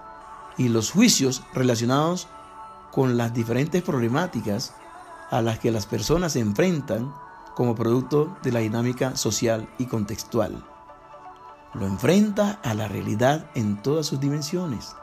y 0.57 0.69
los 0.69 0.91
juicios 0.91 1.43
relacionados 1.53 2.29
con 2.93 3.19
las 3.19 3.35
diferentes 3.35 3.83
problemáticas 3.83 4.73
a 5.31 5.43
las 5.43 5.59
que 5.59 5.71
las 5.71 5.87
personas 5.87 6.33
se 6.33 6.41
enfrentan 6.41 7.13
como 7.55 7.75
producto 7.75 8.37
de 8.43 8.53
la 8.53 8.61
dinámica 8.61 9.17
social 9.17 9.69
y 9.79 9.87
contextual. 9.87 10.65
Lo 11.75 11.87
enfrenta 11.87 12.61
a 12.63 12.73
la 12.75 12.89
realidad 12.89 13.51
en 13.55 13.83
todas 13.83 14.07
sus 14.07 14.21
dimensiones. 14.21 14.95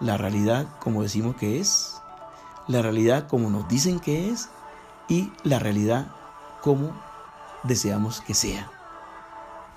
La 0.00 0.16
realidad 0.16 0.66
como 0.78 1.02
decimos 1.02 1.36
que 1.36 1.60
es, 1.60 2.00
la 2.68 2.82
realidad 2.82 3.28
como 3.28 3.50
nos 3.50 3.68
dicen 3.68 4.00
que 4.00 4.30
es 4.30 4.48
y 5.08 5.32
la 5.44 5.58
realidad 5.58 6.08
como 6.62 6.92
deseamos 7.62 8.20
que 8.20 8.34
sea. 8.34 8.70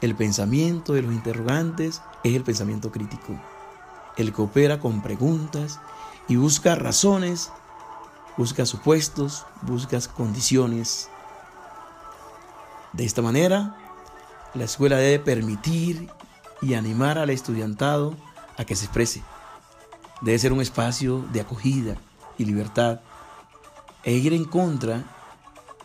El 0.02 0.16
pensamiento 0.16 0.94
de 0.94 1.02
los 1.02 1.14
interrogantes 1.14 2.02
es 2.24 2.36
el 2.36 2.44
pensamiento 2.44 2.92
crítico. 2.92 3.40
El 4.18 4.34
que 4.34 4.42
opera 4.42 4.80
con 4.80 5.02
preguntas 5.02 5.80
y 6.28 6.36
busca 6.36 6.76
razones, 6.76 7.52
busca 8.38 8.66
supuestos, 8.66 9.46
busca 9.62 10.00
condiciones. 10.16 11.10
De 12.94 13.06
esta 13.06 13.22
manera, 13.22 13.76
la 14.54 14.64
escuela 14.64 14.98
debe 14.98 15.20
permitir 15.20 16.10
y 16.62 16.74
animar 16.74 17.18
al 17.18 17.30
estudiantado 17.30 18.16
a 18.58 18.66
que 18.66 18.76
se 18.76 18.86
exprese. 18.86 19.24
Debe 20.22 20.40
ser 20.40 20.54
un 20.54 20.62
espacio 20.62 21.24
de 21.32 21.42
acogida 21.42 21.96
y 22.40 22.46
libertad 22.46 23.02
e 24.04 24.14
ir 24.14 24.34
en 24.34 24.46
contra 24.46 25.04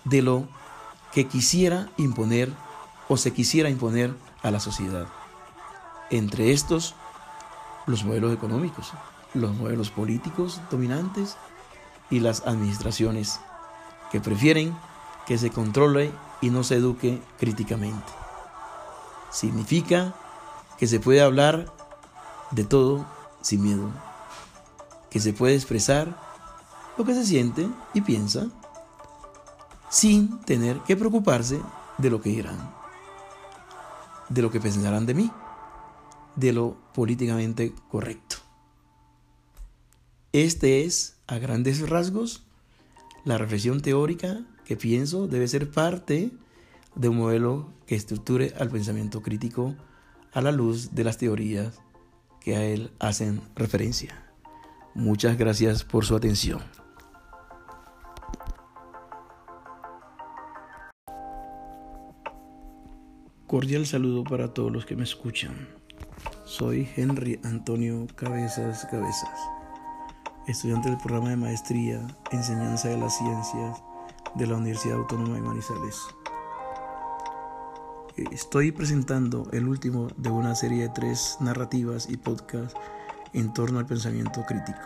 de 0.05 0.23
lo 0.23 0.49
que 1.13 1.27
quisiera 1.27 1.91
imponer 1.99 2.51
o 3.09 3.19
se 3.19 3.33
quisiera 3.33 3.69
imponer 3.69 4.15
a 4.43 4.51
la 4.51 4.61
sociedad. 4.61 5.07
Entre 6.11 6.53
estos, 6.53 6.95
los 7.87 8.05
modelos 8.05 8.33
económicos, 8.33 8.93
los 9.35 9.55
modelos 9.55 9.91
políticos 9.91 10.61
dominantes 10.71 11.37
y 12.11 12.21
las 12.21 12.47
administraciones 12.47 13.41
que 14.11 14.21
prefieren 14.21 14.77
que 15.27 15.39
se 15.39 15.51
controle 15.51 16.13
y 16.41 16.51
no 16.51 16.65
se 16.65 16.77
eduque 16.77 17.21
críticamente. 17.39 18.13
Significa 19.31 20.15
que 20.79 20.87
se 20.87 21.01
puede 21.01 21.23
hablar 21.23 21.73
de 22.51 22.65
todo 22.65 23.07
sin 23.41 23.63
miedo, 23.63 23.91
que 25.11 25.21
se 25.21 25.33
puede 25.33 25.55
expresar 25.55 26.24
lo 26.97 27.05
que 27.05 27.15
se 27.15 27.25
siente 27.25 27.69
y 27.93 28.01
piensa 28.01 28.49
sin 29.91 30.41
tener 30.41 30.81
que 30.81 30.97
preocuparse 30.97 31.61
de 31.99 32.11
lo 32.11 32.21
que 32.21 32.31
dirán 32.31 32.85
de 34.29 34.43
lo 34.43 34.51
que 34.51 34.61
pensarán 34.61 35.07
de 35.07 35.15
mí, 35.15 35.31
de 36.37 36.53
lo 36.53 36.77
políticamente 36.95 37.73
correcto. 37.89 38.37
Este 40.33 40.85
es, 40.85 41.17
a 41.27 41.39
grandes 41.39 41.89
rasgos, 41.89 42.45
la 43.25 43.39
reflexión 43.39 43.81
teórica 43.81 44.45
que 44.65 44.77
pienso 44.77 45.29
debe 45.29 45.49
ser 45.49 45.71
parte 45.71 46.33
de 46.95 47.09
un 47.09 47.19
modelo 47.19 47.73
que 47.87 47.95
estructure 47.95 48.53
al 48.59 48.71
pensamiento 48.71 49.23
crítico 49.23 49.75
a 50.33 50.41
la 50.41 50.53
luz 50.53 50.95
de 50.95 51.05
las 51.05 51.19
teorías 51.19 51.81
que 52.41 52.57
a 52.57 52.65
él 52.65 52.91
hacen 52.99 53.41
referencia. 53.55 54.33
Muchas 54.95 55.39
gracias 55.39 55.85
por 55.85 56.05
su 56.05 56.17
atención. 56.17 56.61
Cordial 63.55 63.87
saludo 63.87 64.25
para 64.25 64.53
todos 64.53 64.73
los 64.73 64.85
que 64.85 64.97
me 64.97 65.05
escuchan. 65.05 65.69
Soy 66.45 66.89
Henry 66.97 67.39
Antonio 67.45 68.09
Cabezas 68.17 68.85
Cabezas, 68.91 69.39
estudiante 70.49 70.89
del 70.89 70.99
programa 70.99 71.31
de 71.31 71.37
maestría 71.37 72.05
Enseñanza 72.33 72.89
de 72.89 72.99
las 72.99 73.17
Ciencias 73.17 73.81
de 74.35 74.49
la 74.49 74.57
Universidad 74.57 74.97
Autónoma 74.97 75.37
de 75.37 75.43
Manizales. 75.43 76.01
Estoy 78.33 78.73
presentando 78.73 79.49
el 79.53 79.69
último 79.69 80.09
de 80.17 80.31
una 80.31 80.57
serie 80.57 80.83
de 80.83 80.89
tres 80.89 81.37
narrativas 81.39 82.11
y 82.11 82.17
podcasts 82.17 82.75
en 83.35 83.55
torno 83.55 83.79
al 83.79 83.87
pensamiento 83.87 84.43
crítico. 84.49 84.81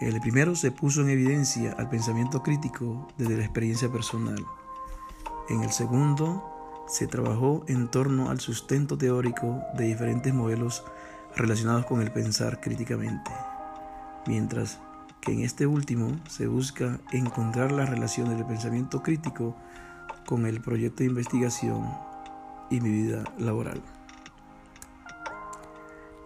El 0.00 0.20
primero 0.20 0.54
se 0.54 0.70
puso 0.70 1.00
en 1.00 1.08
evidencia 1.08 1.72
al 1.72 1.88
pensamiento 1.88 2.44
crítico 2.44 3.08
desde 3.18 3.38
la 3.38 3.42
experiencia 3.42 3.90
personal 3.90 4.38
en 5.48 5.62
el 5.62 5.72
segundo, 5.72 6.42
se 6.86 7.06
trabajó 7.06 7.64
en 7.68 7.88
torno 7.88 8.30
al 8.30 8.40
sustento 8.40 8.96
teórico 8.96 9.62
de 9.76 9.84
diferentes 9.84 10.32
modelos 10.32 10.84
relacionados 11.36 11.86
con 11.86 12.00
el 12.00 12.10
pensar 12.10 12.60
críticamente, 12.60 13.30
mientras 14.26 14.80
que 15.20 15.32
en 15.32 15.40
este 15.40 15.66
último 15.66 16.18
se 16.28 16.46
busca 16.46 17.00
encontrar 17.12 17.72
las 17.72 17.88
relaciones 17.88 18.36
del 18.36 18.46
pensamiento 18.46 19.02
crítico 19.02 19.56
con 20.26 20.46
el 20.46 20.60
proyecto 20.60 21.02
de 21.02 21.10
investigación 21.10 21.88
y 22.70 22.80
mi 22.80 22.90
vida 22.90 23.24
laboral. 23.38 23.82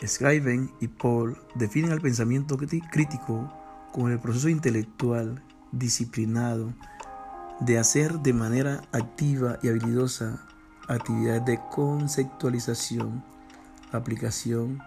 Scriven 0.05 0.71
y 0.81 0.89
Paul 0.89 1.37
definen 1.57 1.91
al 1.91 2.01
pensamiento 2.01 2.57
crítico 2.57 3.53
como 3.93 4.09
el 4.09 4.21
proceso 4.21 4.49
intelectual 4.49 5.43
disciplinado 5.73 6.73
de 7.61 7.79
hacer 7.79 8.21
de 8.21 8.33
manera 8.33 8.83
activa 8.93 9.59
y 9.63 9.69
habilidosa 9.69 10.47
actividades 10.89 11.45
de 11.45 11.61
conceptualización, 11.71 13.25
aplicación, 13.93 14.81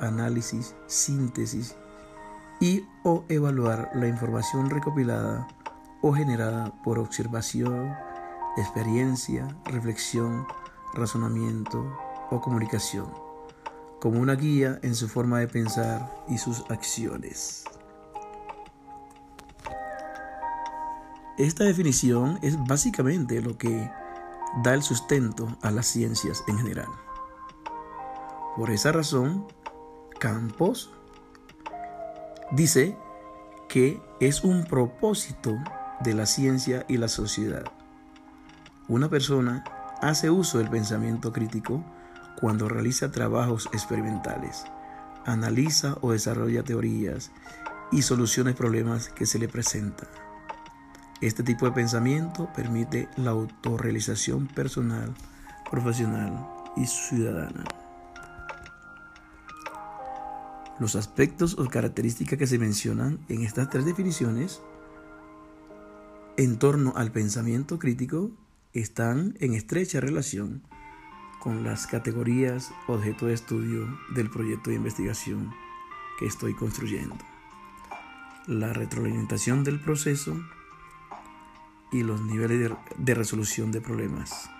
análisis, 0.00 0.74
síntesis 0.86 1.76
y 2.60 2.82
o 3.02 3.24
evaluar 3.28 3.90
la 3.94 4.08
información 4.08 4.70
recopilada 4.70 5.46
o 6.00 6.12
generada 6.12 6.72
por 6.82 6.98
observación, 6.98 7.94
experiencia, 8.56 9.48
reflexión, 9.64 10.46
razonamiento 10.94 11.96
o 12.30 12.40
comunicación, 12.40 13.06
como 14.00 14.20
una 14.20 14.34
guía 14.34 14.78
en 14.82 14.94
su 14.94 15.08
forma 15.08 15.40
de 15.40 15.48
pensar 15.48 16.24
y 16.28 16.38
sus 16.38 16.64
acciones. 16.70 17.64
Esta 21.36 21.64
definición 21.64 22.38
es 22.42 22.56
básicamente 22.64 23.42
lo 23.42 23.58
que 23.58 23.90
da 24.62 24.72
el 24.72 24.82
sustento 24.82 25.58
a 25.62 25.72
las 25.72 25.86
ciencias 25.86 26.44
en 26.46 26.58
general. 26.58 26.86
Por 28.56 28.70
esa 28.70 28.92
razón, 28.92 29.44
Campos 30.20 30.92
dice 32.52 32.96
que 33.68 34.00
es 34.20 34.44
un 34.44 34.62
propósito 34.64 35.56
de 36.00 36.14
la 36.14 36.26
ciencia 36.26 36.84
y 36.86 36.98
la 36.98 37.08
sociedad. 37.08 37.64
Una 38.86 39.08
persona 39.08 39.64
hace 40.00 40.30
uso 40.30 40.58
del 40.58 40.70
pensamiento 40.70 41.32
crítico 41.32 41.82
cuando 42.40 42.68
realiza 42.68 43.10
trabajos 43.10 43.68
experimentales, 43.72 44.66
analiza 45.26 45.96
o 46.00 46.12
desarrolla 46.12 46.62
teorías 46.62 47.32
y 47.90 48.02
soluciona 48.02 48.54
problemas 48.54 49.08
que 49.08 49.26
se 49.26 49.40
le 49.40 49.48
presentan. 49.48 50.23
Este 51.24 51.42
tipo 51.42 51.64
de 51.64 51.72
pensamiento 51.72 52.50
permite 52.54 53.08
la 53.16 53.30
autorrealización 53.30 54.46
personal, 54.46 55.14
profesional 55.70 56.46
y 56.76 56.84
ciudadana. 56.84 57.64
Los 60.78 60.96
aspectos 60.96 61.58
o 61.58 61.66
características 61.66 62.38
que 62.38 62.46
se 62.46 62.58
mencionan 62.58 63.20
en 63.30 63.42
estas 63.42 63.70
tres 63.70 63.86
definiciones 63.86 64.60
en 66.36 66.58
torno 66.58 66.92
al 66.94 67.10
pensamiento 67.10 67.78
crítico 67.78 68.30
están 68.74 69.34
en 69.40 69.54
estrecha 69.54 70.00
relación 70.00 70.60
con 71.40 71.64
las 71.64 71.86
categorías 71.86 72.70
objeto 72.86 73.28
de 73.28 73.32
estudio 73.32 73.88
del 74.14 74.28
proyecto 74.28 74.68
de 74.68 74.76
investigación 74.76 75.54
que 76.18 76.26
estoy 76.26 76.52
construyendo. 76.54 77.16
La 78.46 78.74
retroalimentación 78.74 79.64
del 79.64 79.80
proceso 79.80 80.36
y 81.94 82.02
los 82.02 82.20
niveles 82.20 82.72
de, 82.96 83.14
resolución 83.14 83.70
de 83.70 83.80
problemas. 83.80 84.50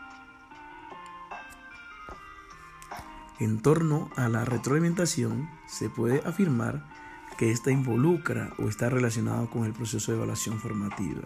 En 3.40 3.60
torno 3.60 4.08
a 4.14 4.28
la 4.28 4.44
retroalimentación, 4.44 5.50
se 5.66 5.90
puede 5.90 6.22
afirmar 6.24 6.88
que 7.36 7.50
ésta 7.50 7.72
involucra 7.72 8.52
o 8.58 8.68
está 8.68 8.88
relacionado 8.88 9.50
con 9.50 9.64
el 9.64 9.72
proceso 9.72 10.12
de 10.12 10.18
evaluación 10.18 10.60
formativa. 10.60 11.22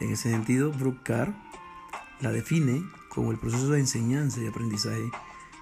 En 0.00 0.12
ese 0.12 0.30
sentido, 0.30 0.70
Bruckner 0.70 1.32
la 2.20 2.30
define 2.30 2.84
como 3.08 3.32
el 3.32 3.38
proceso 3.38 3.70
de 3.70 3.80
enseñanza 3.80 4.42
y 4.42 4.48
aprendizaje 4.48 5.10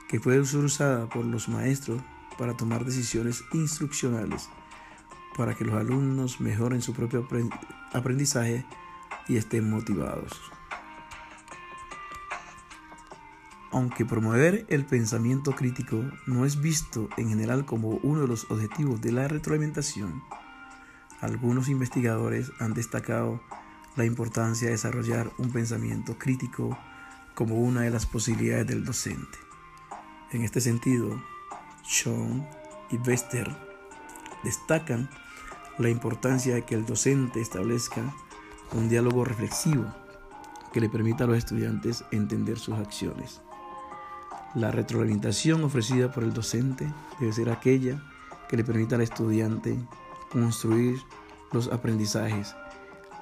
que 0.09 0.19
puede 0.19 0.45
ser 0.45 0.65
usada 0.65 1.09
por 1.09 1.25
los 1.25 1.49
maestros 1.49 2.03
para 2.37 2.57
tomar 2.57 2.85
decisiones 2.85 3.45
instruccionales 3.53 4.49
para 5.37 5.55
que 5.55 5.65
los 5.65 5.75
alumnos 5.75 6.41
mejoren 6.41 6.81
su 6.81 6.93
propio 6.93 7.27
aprendizaje 7.93 8.65
y 9.29 9.37
estén 9.37 9.71
motivados. 9.71 10.33
Aunque 13.71 14.05
promover 14.05 14.67
el 14.69 14.85
pensamiento 14.85 15.53
crítico 15.53 16.05
no 16.27 16.45
es 16.45 16.61
visto 16.61 17.09
en 17.17 17.29
general 17.29 17.65
como 17.65 17.89
uno 18.05 18.21
de 18.21 18.29
los 18.29 18.49
objetivos 18.51 19.01
de 19.01 19.11
la 19.11 19.27
retroalimentación, 19.27 20.23
algunos 21.21 21.69
investigadores 21.69 22.53
han 22.61 22.75
destacado 22.75 23.41
la 23.97 24.05
importancia 24.05 24.67
de 24.67 24.73
desarrollar 24.73 25.31
un 25.39 25.51
pensamiento 25.51 26.19
crítico 26.19 26.79
como 27.35 27.57
una 27.57 27.83
de 27.83 27.91
las 27.91 28.07
posibilidades 28.07 28.67
del 28.67 28.85
docente. 28.85 29.39
En 30.31 30.43
este 30.43 30.61
sentido, 30.61 31.23
Sean 31.83 32.49
y 32.91 32.97
Wester 32.99 33.51
destacan 34.43 35.11
la 35.79 35.89
importancia 35.89 36.55
de 36.55 36.65
que 36.65 36.75
el 36.75 36.87
docente 36.87 37.41
establezca 37.41 38.15
un 38.73 38.89
diálogo 38.89 39.25
reflexivo 39.25 39.85
que 40.73 40.81
le 40.81 40.89
permita 40.89 41.25
a 41.25 41.27
los 41.27 41.39
estudiantes 41.39 42.05
entender 42.11 42.59
sus 42.59 42.75
acciones. 42.75 43.41
La 44.55 44.71
retroalimentación 44.71 45.65
ofrecida 45.65 46.13
por 46.13 46.25
el 46.25 46.33
docente 46.33 46.93
debe 47.21 47.33
ser 47.33 47.51
aquella 47.51 48.03
que 48.49 48.57
le 48.57 48.65
permita 48.65 48.97
al 48.97 49.03
estudiante 49.03 49.77
construir 50.31 50.99
los 51.53 51.69
aprendizajes 51.69 52.55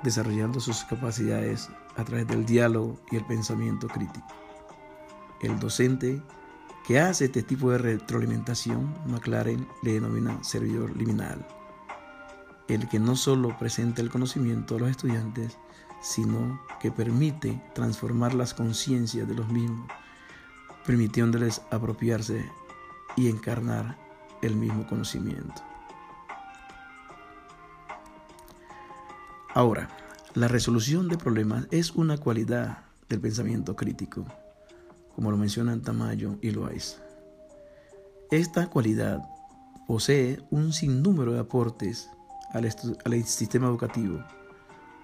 desarrollando 0.03 0.61
sus 0.61 0.85
capacidades 0.85 1.69
a 1.97 2.05
través 2.05 2.27
del 2.27 2.45
diálogo 2.45 2.99
y 3.11 3.17
el 3.17 3.25
pensamiento 3.25 3.87
crítico. 3.89 4.27
El 5.41 5.59
docente 5.59 6.23
que 6.87 6.99
hace 6.99 7.27
este 7.27 7.43
tipo 7.43 7.71
de 7.71 7.79
retroalimentación, 7.79 8.93
McLaren 9.07 9.69
le 9.83 9.95
denomina 9.95 10.43
servidor 10.43 10.97
liminal, 10.97 11.47
el 12.69 12.89
que 12.89 12.99
no 12.99 13.17
solo 13.17 13.57
presenta 13.59 14.03
el 14.03 14.11
conocimiento 14.11 14.77
a 14.77 14.81
los 14.81 14.91
estudiantes, 14.91 15.59
sino 16.01 16.61
que 16.81 16.91
permite 16.91 17.63
transformar 17.75 18.35
las 18.35 18.55
conciencias 18.55 19.29
de 19.29 19.35
los 19.35 19.49
mismos, 19.49 19.89
permitiéndoles 20.85 21.63
apropiarse 21.71 22.45
y 23.17 23.29
encarnar 23.29 23.97
el 24.43 24.57
mismo 24.57 24.87
conocimiento. 24.87 25.63
Ahora, 29.55 29.89
la 30.35 30.49
resolución 30.49 31.09
de 31.09 31.19
problemas 31.19 31.69
es 31.71 31.91
una 31.93 32.17
cualidad 32.17 32.79
del 33.09 33.21
pensamiento 33.21 33.77
crítico, 33.77 34.25
como 35.15 35.31
lo 35.31 35.37
mencionan 35.37 35.83
Tamayo 35.83 36.39
y 36.41 36.51
Loaiza. 36.51 37.03
Esta 38.31 38.69
cualidad 38.69 39.21
posee 39.87 40.43
un 40.51 40.73
sinnúmero 40.73 41.35
de 41.35 41.41
aportes 41.41 42.09
al, 42.53 43.25
sistema 43.25 43.67
educativo. 43.67 44.23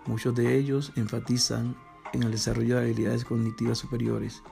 Muchos 0.07 0.35
de 0.35 0.57
ellos 0.57 0.93
enfatizan 0.97 1.77
en 2.13 2.23
el 2.23 2.31
desarrollo 2.31 2.77
de 2.77 2.83
habilidades 2.83 3.25
cognitivas 3.25 3.79
superiores, 3.79 4.43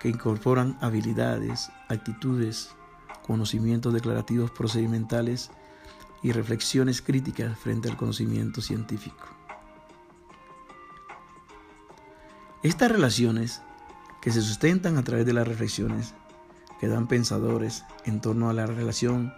que 0.00 0.08
incorporan 0.08 0.78
habilidades, 0.80 1.70
actitudes, 1.88 2.70
conocimientos 3.26 3.92
declarativos 3.92 4.50
procedimentales 4.50 5.50
y 6.22 6.32
reflexiones 6.32 7.02
críticas 7.02 7.58
frente 7.58 7.88
al 7.88 7.96
conocimiento 7.96 8.60
científico. 8.60 9.26
Estas 12.62 12.90
relaciones, 12.90 13.60
que 14.20 14.30
se 14.30 14.40
sustentan 14.40 14.96
a 14.96 15.02
través 15.02 15.26
de 15.26 15.32
las 15.32 15.48
reflexiones 15.48 16.14
que 16.80 16.86
dan 16.86 17.08
pensadores 17.08 17.84
en 18.04 18.20
torno 18.20 18.48
a 18.48 18.52
la 18.52 18.66
relación 18.66 19.32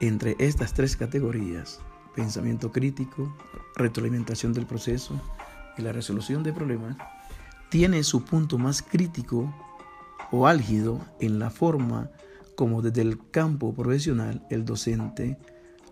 entre 0.00 0.36
estas 0.38 0.74
tres 0.74 0.96
categorías, 0.96 1.80
pensamiento 2.14 2.72
crítico, 2.72 3.34
retroalimentación 3.74 4.52
del 4.52 4.66
proceso 4.66 5.20
y 5.76 5.82
la 5.82 5.92
resolución 5.92 6.42
de 6.42 6.52
problemas, 6.52 6.96
tiene 7.70 8.02
su 8.04 8.24
punto 8.24 8.58
más 8.58 8.82
crítico 8.82 9.52
o 10.30 10.46
álgido 10.46 11.00
en 11.20 11.38
la 11.38 11.50
forma 11.50 12.10
como 12.54 12.82
desde 12.82 13.02
el 13.02 13.18
campo 13.30 13.74
profesional 13.74 14.46
el 14.50 14.64
docente 14.64 15.38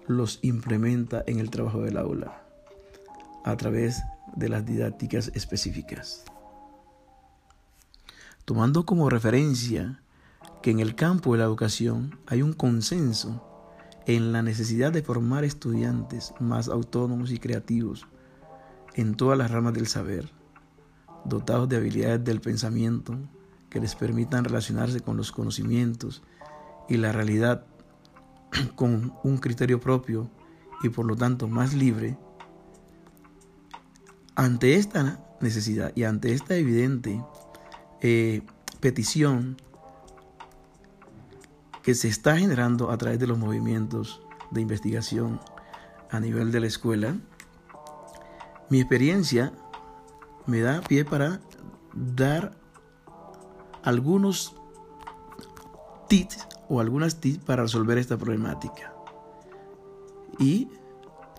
los 0.07 0.39
implementa 0.43 1.23
en 1.27 1.41
el 1.41 1.51
trabajo 1.51 1.83
del 1.83 1.97
aula 1.97 2.43
a 3.45 3.57
través 3.57 4.03
de 4.37 4.49
las 4.49 4.67
didácticas 4.67 5.31
específicas. 5.35 6.25
Tomando 8.45 8.85
como 8.85 9.09
referencia 9.09 10.03
que 10.63 10.71
en 10.71 10.81
el 10.81 10.95
campo 10.95 11.33
de 11.33 11.39
la 11.39 11.45
educación 11.45 12.19
hay 12.27 12.43
un 12.43 12.53
consenso 12.53 13.50
en 14.07 14.33
la 14.33 14.43
necesidad 14.43 14.93
de 14.93 15.03
formar 15.03 15.45
estudiantes 15.45 16.35
más 16.41 16.69
autónomos 16.69 17.31
y 17.31 17.39
creativos 17.39 18.07
en 18.95 19.15
todas 19.15 19.39
las 19.39 19.51
ramas 19.51 19.75
del 19.75 19.87
saber, 19.87 20.31
dotados 21.25 21.69
de 21.69 21.77
habilidades 21.77 22.25
del 22.25 22.41
pensamiento 22.41 23.17
que 23.69 23.81
les 23.81 23.95
permitan 23.95 24.45
relacionarse 24.45 25.01
con 25.01 25.17
los 25.17 25.33
conocimientos 25.33 26.23
y 26.89 26.97
la 26.97 27.13
realidad 27.13 27.67
con 28.75 29.15
un 29.23 29.39
criterio 29.39 29.81
propio 29.81 30.29
y 30.83 30.89
por 30.89 31.07
lo 31.07 31.17
tanto 31.17 31.47
más 31.47 31.75
libre, 31.75 32.19
ante 34.35 34.77
esta 34.77 35.21
necesidad 35.41 35.93
y 35.95 36.05
ante 36.05 36.33
esta 36.33 36.57
evidente 36.57 37.23
eh, 38.01 38.43
petición 38.81 39.57
que 41.83 41.95
se 41.95 42.09
está 42.09 42.37
generando 42.37 42.91
a 42.91 42.99
través 42.99 43.19
de 43.19 43.27
los 43.27 43.39
movimientos 43.39 44.23
de 44.51 44.61
investigación 44.61 45.41
a 46.11 46.21
nivel 46.21 46.53
de 46.53 46.61
la 46.61 46.67
escuela, 46.67 47.17
mi 48.69 48.81
experiencia 48.81 49.53
me 50.47 50.61
da 50.61 50.81
pie 50.81 51.05
para 51.05 51.41
dar 51.95 52.57
algunos 53.83 54.55
tips 56.09 56.47
o 56.69 56.81
algunas 56.81 57.21
tips 57.21 57.45
para 57.45 57.63
resolver 57.63 57.99
esta 57.99 58.17
problemática. 58.17 58.95
Y 60.39 60.69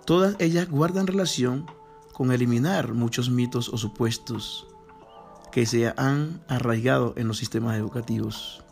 todas 0.05 0.35
ellas 0.39 0.69
guardan 0.69 1.07
relación 1.07 1.65
con 2.13 2.31
eliminar 2.31 2.93
muchos 2.93 3.29
mitos 3.29 3.69
o 3.69 3.77
supuestos 3.77 4.67
que 5.51 5.65
se 5.65 5.93
han 5.97 6.41
arraigado 6.47 7.13
en 7.17 7.27
los 7.27 7.37
sistemas 7.37 7.77
educativos. 7.77 8.63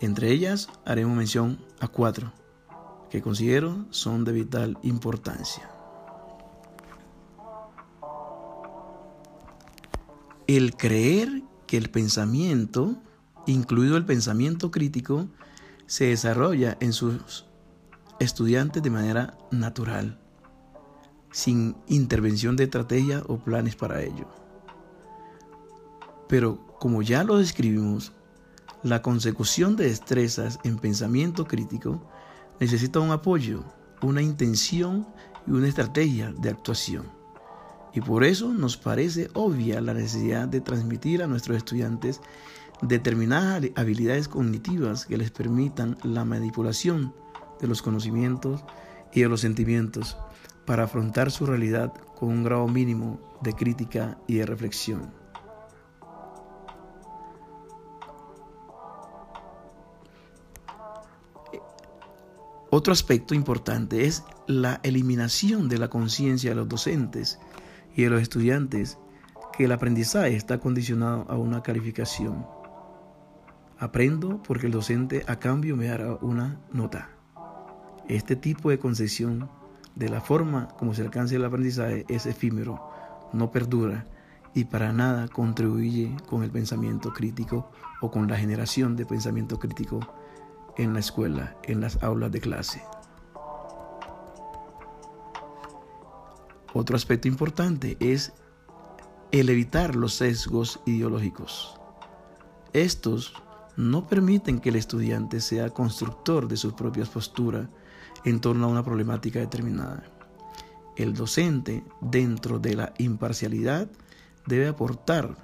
Entre 0.00 0.30
ellas 0.30 0.68
haremos 0.84 1.16
mención 1.16 1.58
a 1.80 1.88
cuatro 1.88 2.32
que 3.10 3.22
considero 3.22 3.86
son 3.90 4.24
de 4.24 4.32
vital 4.32 4.78
importancia. 4.82 5.68
El 10.46 10.76
creer 10.76 11.42
que 11.66 11.76
el 11.76 11.90
pensamiento, 11.90 12.96
incluido 13.46 13.96
el 13.96 14.04
pensamiento 14.04 14.70
crítico, 14.70 15.28
se 15.86 16.06
desarrolla 16.06 16.76
en 16.80 16.92
sus 16.92 17.46
estudiantes 18.20 18.82
de 18.82 18.90
manera 18.90 19.36
natural, 19.50 20.18
sin 21.30 21.76
intervención 21.86 22.56
de 22.56 22.64
estrategia 22.64 23.22
o 23.26 23.38
planes 23.38 23.76
para 23.76 24.02
ello. 24.02 24.26
Pero 26.28 26.66
como 26.78 27.02
ya 27.02 27.24
lo 27.24 27.38
describimos, 27.38 28.12
la 28.82 29.02
consecución 29.02 29.76
de 29.76 29.88
destrezas 29.88 30.58
en 30.64 30.78
pensamiento 30.78 31.46
crítico 31.46 32.00
necesita 32.60 33.00
un 33.00 33.10
apoyo, 33.10 33.64
una 34.02 34.22
intención 34.22 35.06
y 35.46 35.50
una 35.50 35.68
estrategia 35.68 36.32
de 36.32 36.50
actuación. 36.50 37.06
Y 37.92 38.00
por 38.00 38.22
eso 38.22 38.52
nos 38.52 38.76
parece 38.76 39.30
obvia 39.34 39.80
la 39.80 39.94
necesidad 39.94 40.46
de 40.46 40.60
transmitir 40.60 41.22
a 41.22 41.26
nuestros 41.26 41.56
estudiantes 41.56 42.20
determinadas 42.82 43.64
habilidades 43.74 44.28
cognitivas 44.28 45.06
que 45.06 45.16
les 45.16 45.30
permitan 45.30 45.96
la 46.04 46.24
manipulación 46.24 47.12
de 47.60 47.66
los 47.66 47.82
conocimientos 47.82 48.64
y 49.12 49.22
de 49.22 49.28
los 49.28 49.40
sentimientos 49.40 50.16
para 50.64 50.84
afrontar 50.84 51.30
su 51.30 51.46
realidad 51.46 51.92
con 52.14 52.28
un 52.28 52.44
grado 52.44 52.68
mínimo 52.68 53.18
de 53.42 53.54
crítica 53.54 54.18
y 54.28 54.36
de 54.36 54.46
reflexión. 54.46 55.17
Otro 62.78 62.92
aspecto 62.92 63.34
importante 63.34 64.06
es 64.06 64.22
la 64.46 64.78
eliminación 64.84 65.68
de 65.68 65.78
la 65.78 65.90
conciencia 65.90 66.50
de 66.50 66.54
los 66.54 66.68
docentes 66.68 67.40
y 67.96 68.04
de 68.04 68.10
los 68.10 68.22
estudiantes 68.22 68.98
que 69.52 69.64
el 69.64 69.72
aprendizaje 69.72 70.36
está 70.36 70.60
condicionado 70.60 71.26
a 71.28 71.36
una 71.36 71.60
calificación. 71.60 72.46
Aprendo 73.80 74.40
porque 74.44 74.66
el 74.66 74.72
docente 74.72 75.24
a 75.26 75.40
cambio 75.40 75.76
me 75.76 75.86
dará 75.86 76.18
una 76.20 76.60
nota. 76.72 77.10
Este 78.06 78.36
tipo 78.36 78.70
de 78.70 78.78
concepción 78.78 79.50
de 79.96 80.08
la 80.08 80.20
forma 80.20 80.68
como 80.78 80.94
se 80.94 81.02
alcanza 81.02 81.34
el 81.34 81.44
aprendizaje 81.44 82.04
es 82.08 82.26
efímero, 82.26 82.80
no 83.32 83.50
perdura 83.50 84.06
y 84.54 84.66
para 84.66 84.92
nada 84.92 85.26
contribuye 85.26 86.16
con 86.28 86.44
el 86.44 86.52
pensamiento 86.52 87.12
crítico 87.12 87.72
o 88.00 88.12
con 88.12 88.28
la 88.28 88.36
generación 88.36 88.94
de 88.94 89.04
pensamiento 89.04 89.58
crítico 89.58 89.98
en 90.78 90.94
la 90.94 91.00
escuela, 91.00 91.56
en 91.64 91.80
las 91.80 92.02
aulas 92.02 92.32
de 92.32 92.40
clase. 92.40 92.82
Otro 96.72 96.96
aspecto 96.96 97.28
importante 97.28 97.96
es 98.00 98.32
el 99.32 99.50
evitar 99.50 99.96
los 99.96 100.14
sesgos 100.14 100.80
ideológicos. 100.86 101.78
Estos 102.72 103.34
no 103.76 104.06
permiten 104.06 104.58
que 104.58 104.70
el 104.70 104.76
estudiante 104.76 105.40
sea 105.40 105.70
constructor 105.70 106.48
de 106.48 106.56
sus 106.56 106.72
propias 106.72 107.08
posturas 107.08 107.68
en 108.24 108.40
torno 108.40 108.66
a 108.66 108.70
una 108.70 108.84
problemática 108.84 109.38
determinada. 109.38 110.04
El 110.96 111.14
docente, 111.14 111.84
dentro 112.00 112.58
de 112.58 112.74
la 112.74 112.92
imparcialidad, 112.98 113.88
debe 114.46 114.68
aportar 114.68 115.36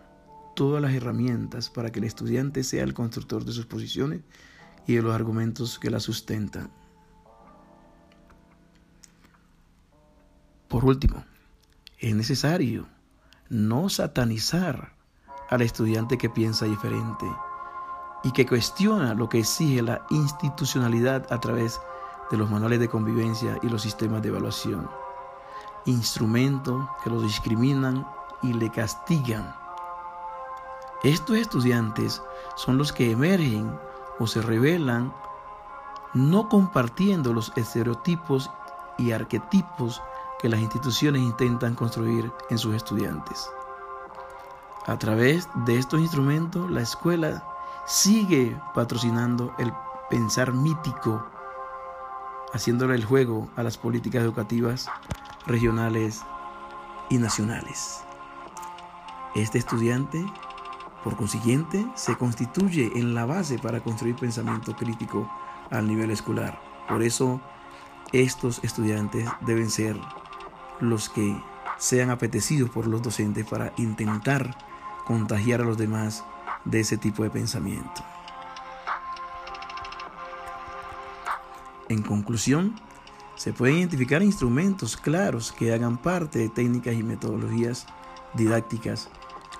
todas 0.57 0.83
las 0.83 0.93
herramientas 0.93 1.71
para 1.71 1.91
que 1.91 2.01
el 2.01 2.05
estudiante 2.05 2.65
sea 2.65 2.85
el 2.85 2.95
constructor 2.95 3.45
de 3.45 3.53
sus 3.53 3.67
posiciones 3.67 4.23
y 4.87 4.95
de 4.95 5.03
los 5.03 5.15
argumentos 5.15 5.79
que 5.79 5.91
la 5.91 6.01
sustentan. 6.01 6.71
Por 10.69 10.85
último, 10.85 11.25
es 11.99 12.15
necesario 12.15 12.87
no 13.49 13.89
satanizar 13.89 14.93
al 15.49 15.63
estudiante 15.63 16.19
que 16.19 16.31
piensa 16.31 16.65
diferente 16.65 17.27
y 18.25 18.33
que 18.33 18.47
cuestiona 18.47 19.15
lo 19.15 19.29
que 19.29 19.41
exige 19.41 19.83
la 19.83 20.05
institucionalidad 20.11 21.31
a 21.31 21.41
través 21.41 21.81
de 22.31 22.39
los 22.39 22.51
manuales 22.51 22.81
de 22.81 22.89
convivencia 22.89 23.59
y 23.63 23.69
los 23.69 23.83
sistemas 23.83 24.23
de 24.23 24.31
evaluación, 24.31 24.91
instrumentos 25.85 26.89
que 27.03 27.11
lo 27.11 27.21
discriminan 27.21 28.07
y 28.43 28.55
le 28.55 28.71
castigan. 28.71 29.55
Estos 31.03 31.37
estudiantes 31.37 32.23
son 32.57 32.79
los 32.79 32.93
que 32.93 33.11
emergen 33.11 33.79
o 34.19 34.27
se 34.27 34.43
revelan 34.43 35.13
no 36.15 36.49
compartiendo 36.49 37.33
los 37.33 37.53
estereotipos 37.57 38.51
y 38.99 39.13
arquetipos 39.13 40.03
que 40.39 40.49
las 40.49 40.61
instituciones 40.61 41.23
intentan 41.23 41.75
construir 41.75 42.33
en 42.51 42.59
sus 42.59 42.75
estudiantes. 42.75 43.51
A 44.87 44.99
través 44.99 45.49
de 45.65 45.79
estos 45.79 46.01
instrumentos, 46.01 46.71
la 46.71 46.83
escuela 46.83 47.43
sigue 47.87 48.57
patrocinando 48.75 49.55
el 49.59 49.73
pensar 50.11 50.53
mítico, 50.53 51.27
haciéndole 52.53 52.95
el 52.95 53.05
juego 53.05 53.49
a 53.57 53.63
las 53.63 53.79
políticas 53.79 54.23
educativas 54.23 54.87
regionales 55.47 56.23
y 57.09 57.19
nacionales. 57.19 58.05
Este 59.35 59.59
estudiante 59.59 60.25
por 61.05 61.17
consiguiente, 61.17 61.87
se 61.95 62.17
constituye 62.17 62.91
en 62.97 63.15
la 63.15 63.27
base 63.27 63.59
para 63.59 63.81
construir 63.81 64.17
pensamiento 64.17 64.75
crítico 64.75 65.31
al 65.71 65.87
nivel 65.87 66.11
escolar. 66.11 66.59
Por 66.89 67.03
eso, 67.03 67.43
estos 68.13 68.65
estudiantes 68.65 69.29
deben 69.43 69.69
ser 69.69 70.01
los 70.81 71.11
que 71.11 71.37
sean 71.77 72.09
apetecidos 72.09 72.71
por 72.71 72.87
los 72.87 73.03
docentes 73.03 73.47
para 73.47 73.75
intentar 73.77 74.57
contagiar 75.05 75.61
a 75.61 75.65
los 75.65 75.77
demás 75.77 76.25
de 76.65 76.81
ese 76.81 76.97
tipo 76.97 77.23
de 77.23 77.31
pensamiento. 77.31 78.03
En 81.91 82.03
conclusión, 82.03 82.81
se 83.37 83.53
pueden 83.53 83.77
identificar 83.77 84.23
instrumentos 84.23 84.97
claros 84.97 85.53
que 85.53 85.75
hagan 85.75 85.99
parte 85.99 86.39
de 86.39 86.49
técnicas 86.49 86.95
y 86.95 87.03
metodologías 87.03 87.87
didácticas 88.33 89.11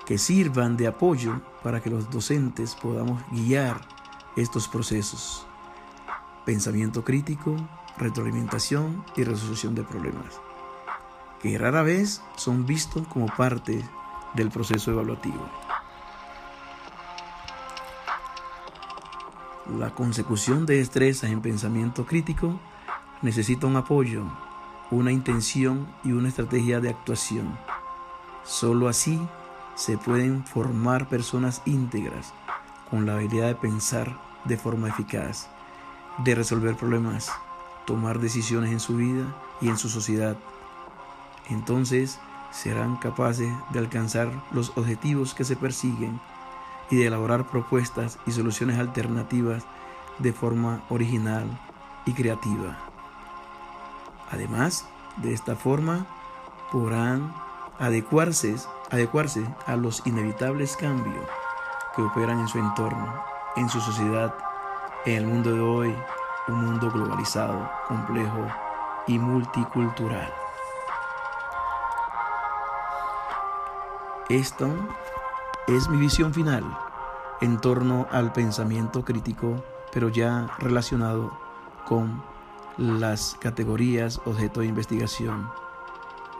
que 0.05 0.17
sirvan 0.17 0.77
de 0.77 0.87
apoyo 0.87 1.41
para 1.63 1.81
que 1.81 1.89
los 1.89 2.09
docentes 2.09 2.75
podamos 2.75 3.23
guiar 3.31 3.81
estos 4.35 4.67
procesos. 4.67 5.45
Pensamiento 6.45 7.03
crítico, 7.03 7.55
retroalimentación 7.97 9.03
y 9.15 9.23
resolución 9.23 9.73
de 9.73 9.83
problemas, 9.83 10.39
que 11.41 11.57
rara 11.57 11.81
vez 11.81 12.21
son 12.35 12.65
vistos 12.65 13.07
como 13.07 13.25
parte 13.27 13.83
del 14.35 14.51
proceso 14.51 14.91
evaluativo. 14.91 15.49
La 19.79 19.89
consecución 19.95 20.67
de 20.67 20.77
destrezas 20.77 21.31
en 21.31 21.41
pensamiento 21.41 22.05
crítico 22.05 22.59
necesita 23.23 23.65
un 23.65 23.77
apoyo, 23.77 24.23
una 24.91 25.11
intención 25.11 25.87
y 26.03 26.11
una 26.11 26.29
estrategia 26.29 26.79
de 26.79 26.89
actuación. 26.89 27.57
Solo 28.43 28.87
así 28.87 29.19
se 29.75 29.97
pueden 29.97 30.45
formar 30.45 31.07
personas 31.09 31.61
íntegras 31.65 32.33
con 32.89 33.05
la 33.05 33.15
habilidad 33.15 33.47
de 33.47 33.55
pensar 33.55 34.17
de 34.45 34.57
forma 34.57 34.87
eficaz, 34.89 35.47
de 36.19 36.33
resolver 36.33 36.75
problemas, 36.75 37.31
tomar 37.85 38.19
decisiones 38.19 38.71
en 38.71 38.79
su 38.79 38.95
vida 38.95 39.25
y 39.61 39.67
en 39.67 39.77
su 39.77 39.89
sociedad. 39.89 40.37
Entonces 41.49 42.19
serán 42.51 42.95
capaces 42.95 43.51
de 43.71 43.79
alcanzar 43.79 44.31
los 44.51 44.71
objetivos 44.77 45.33
que 45.33 45.43
se 45.43 45.57
persiguen 45.57 46.19
y 46.89 46.97
de 46.97 47.07
elaborar 47.07 47.47
propuestas 47.47 48.17
y 48.25 48.31
soluciones 48.31 48.79
alternativas 48.79 49.65
de 50.19 50.31
forma 50.31 50.83
original 50.89 51.45
y 52.05 52.13
creativa. 52.13 52.77
Además, 54.31 54.85
de 55.17 55.33
esta 55.33 55.55
forma 55.55 56.05
podrán 56.71 57.33
adecuarse 57.79 58.55
adecuarse 58.95 59.45
a 59.65 59.75
los 59.75 60.05
inevitables 60.05 60.75
cambios 60.75 61.25
que 61.95 62.01
operan 62.01 62.39
en 62.39 62.47
su 62.47 62.59
entorno, 62.59 63.13
en 63.55 63.69
su 63.69 63.79
sociedad, 63.79 64.33
en 65.05 65.17
el 65.17 65.27
mundo 65.27 65.53
de 65.53 65.59
hoy, 65.59 65.95
un 66.47 66.65
mundo 66.65 66.89
globalizado, 66.91 67.69
complejo 67.87 68.47
y 69.07 69.19
multicultural. 69.19 70.33
Esta 74.29 74.67
es 75.67 75.87
mi 75.89 75.97
visión 75.97 76.33
final 76.33 76.63
en 77.41 77.59
torno 77.59 78.07
al 78.11 78.31
pensamiento 78.31 79.03
crítico, 79.03 79.63
pero 79.91 80.09
ya 80.09 80.47
relacionado 80.57 81.37
con 81.85 82.23
las 82.77 83.35
categorías 83.39 84.19
objeto 84.25 84.61
de 84.61 84.67
investigación, 84.67 85.49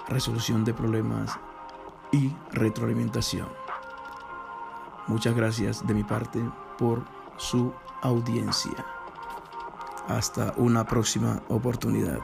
resolución 0.07 0.65
de 0.65 0.73
problemas 0.73 1.37
y 2.11 2.31
retroalimentación. 2.51 3.47
Muchas 5.07 5.35
gracias 5.35 5.85
de 5.85 5.93
mi 5.93 6.03
parte 6.03 6.41
por 6.77 7.03
su 7.37 7.71
audiencia. 8.01 8.85
Hasta 10.07 10.53
una 10.57 10.85
próxima 10.85 11.41
oportunidad. 11.49 12.19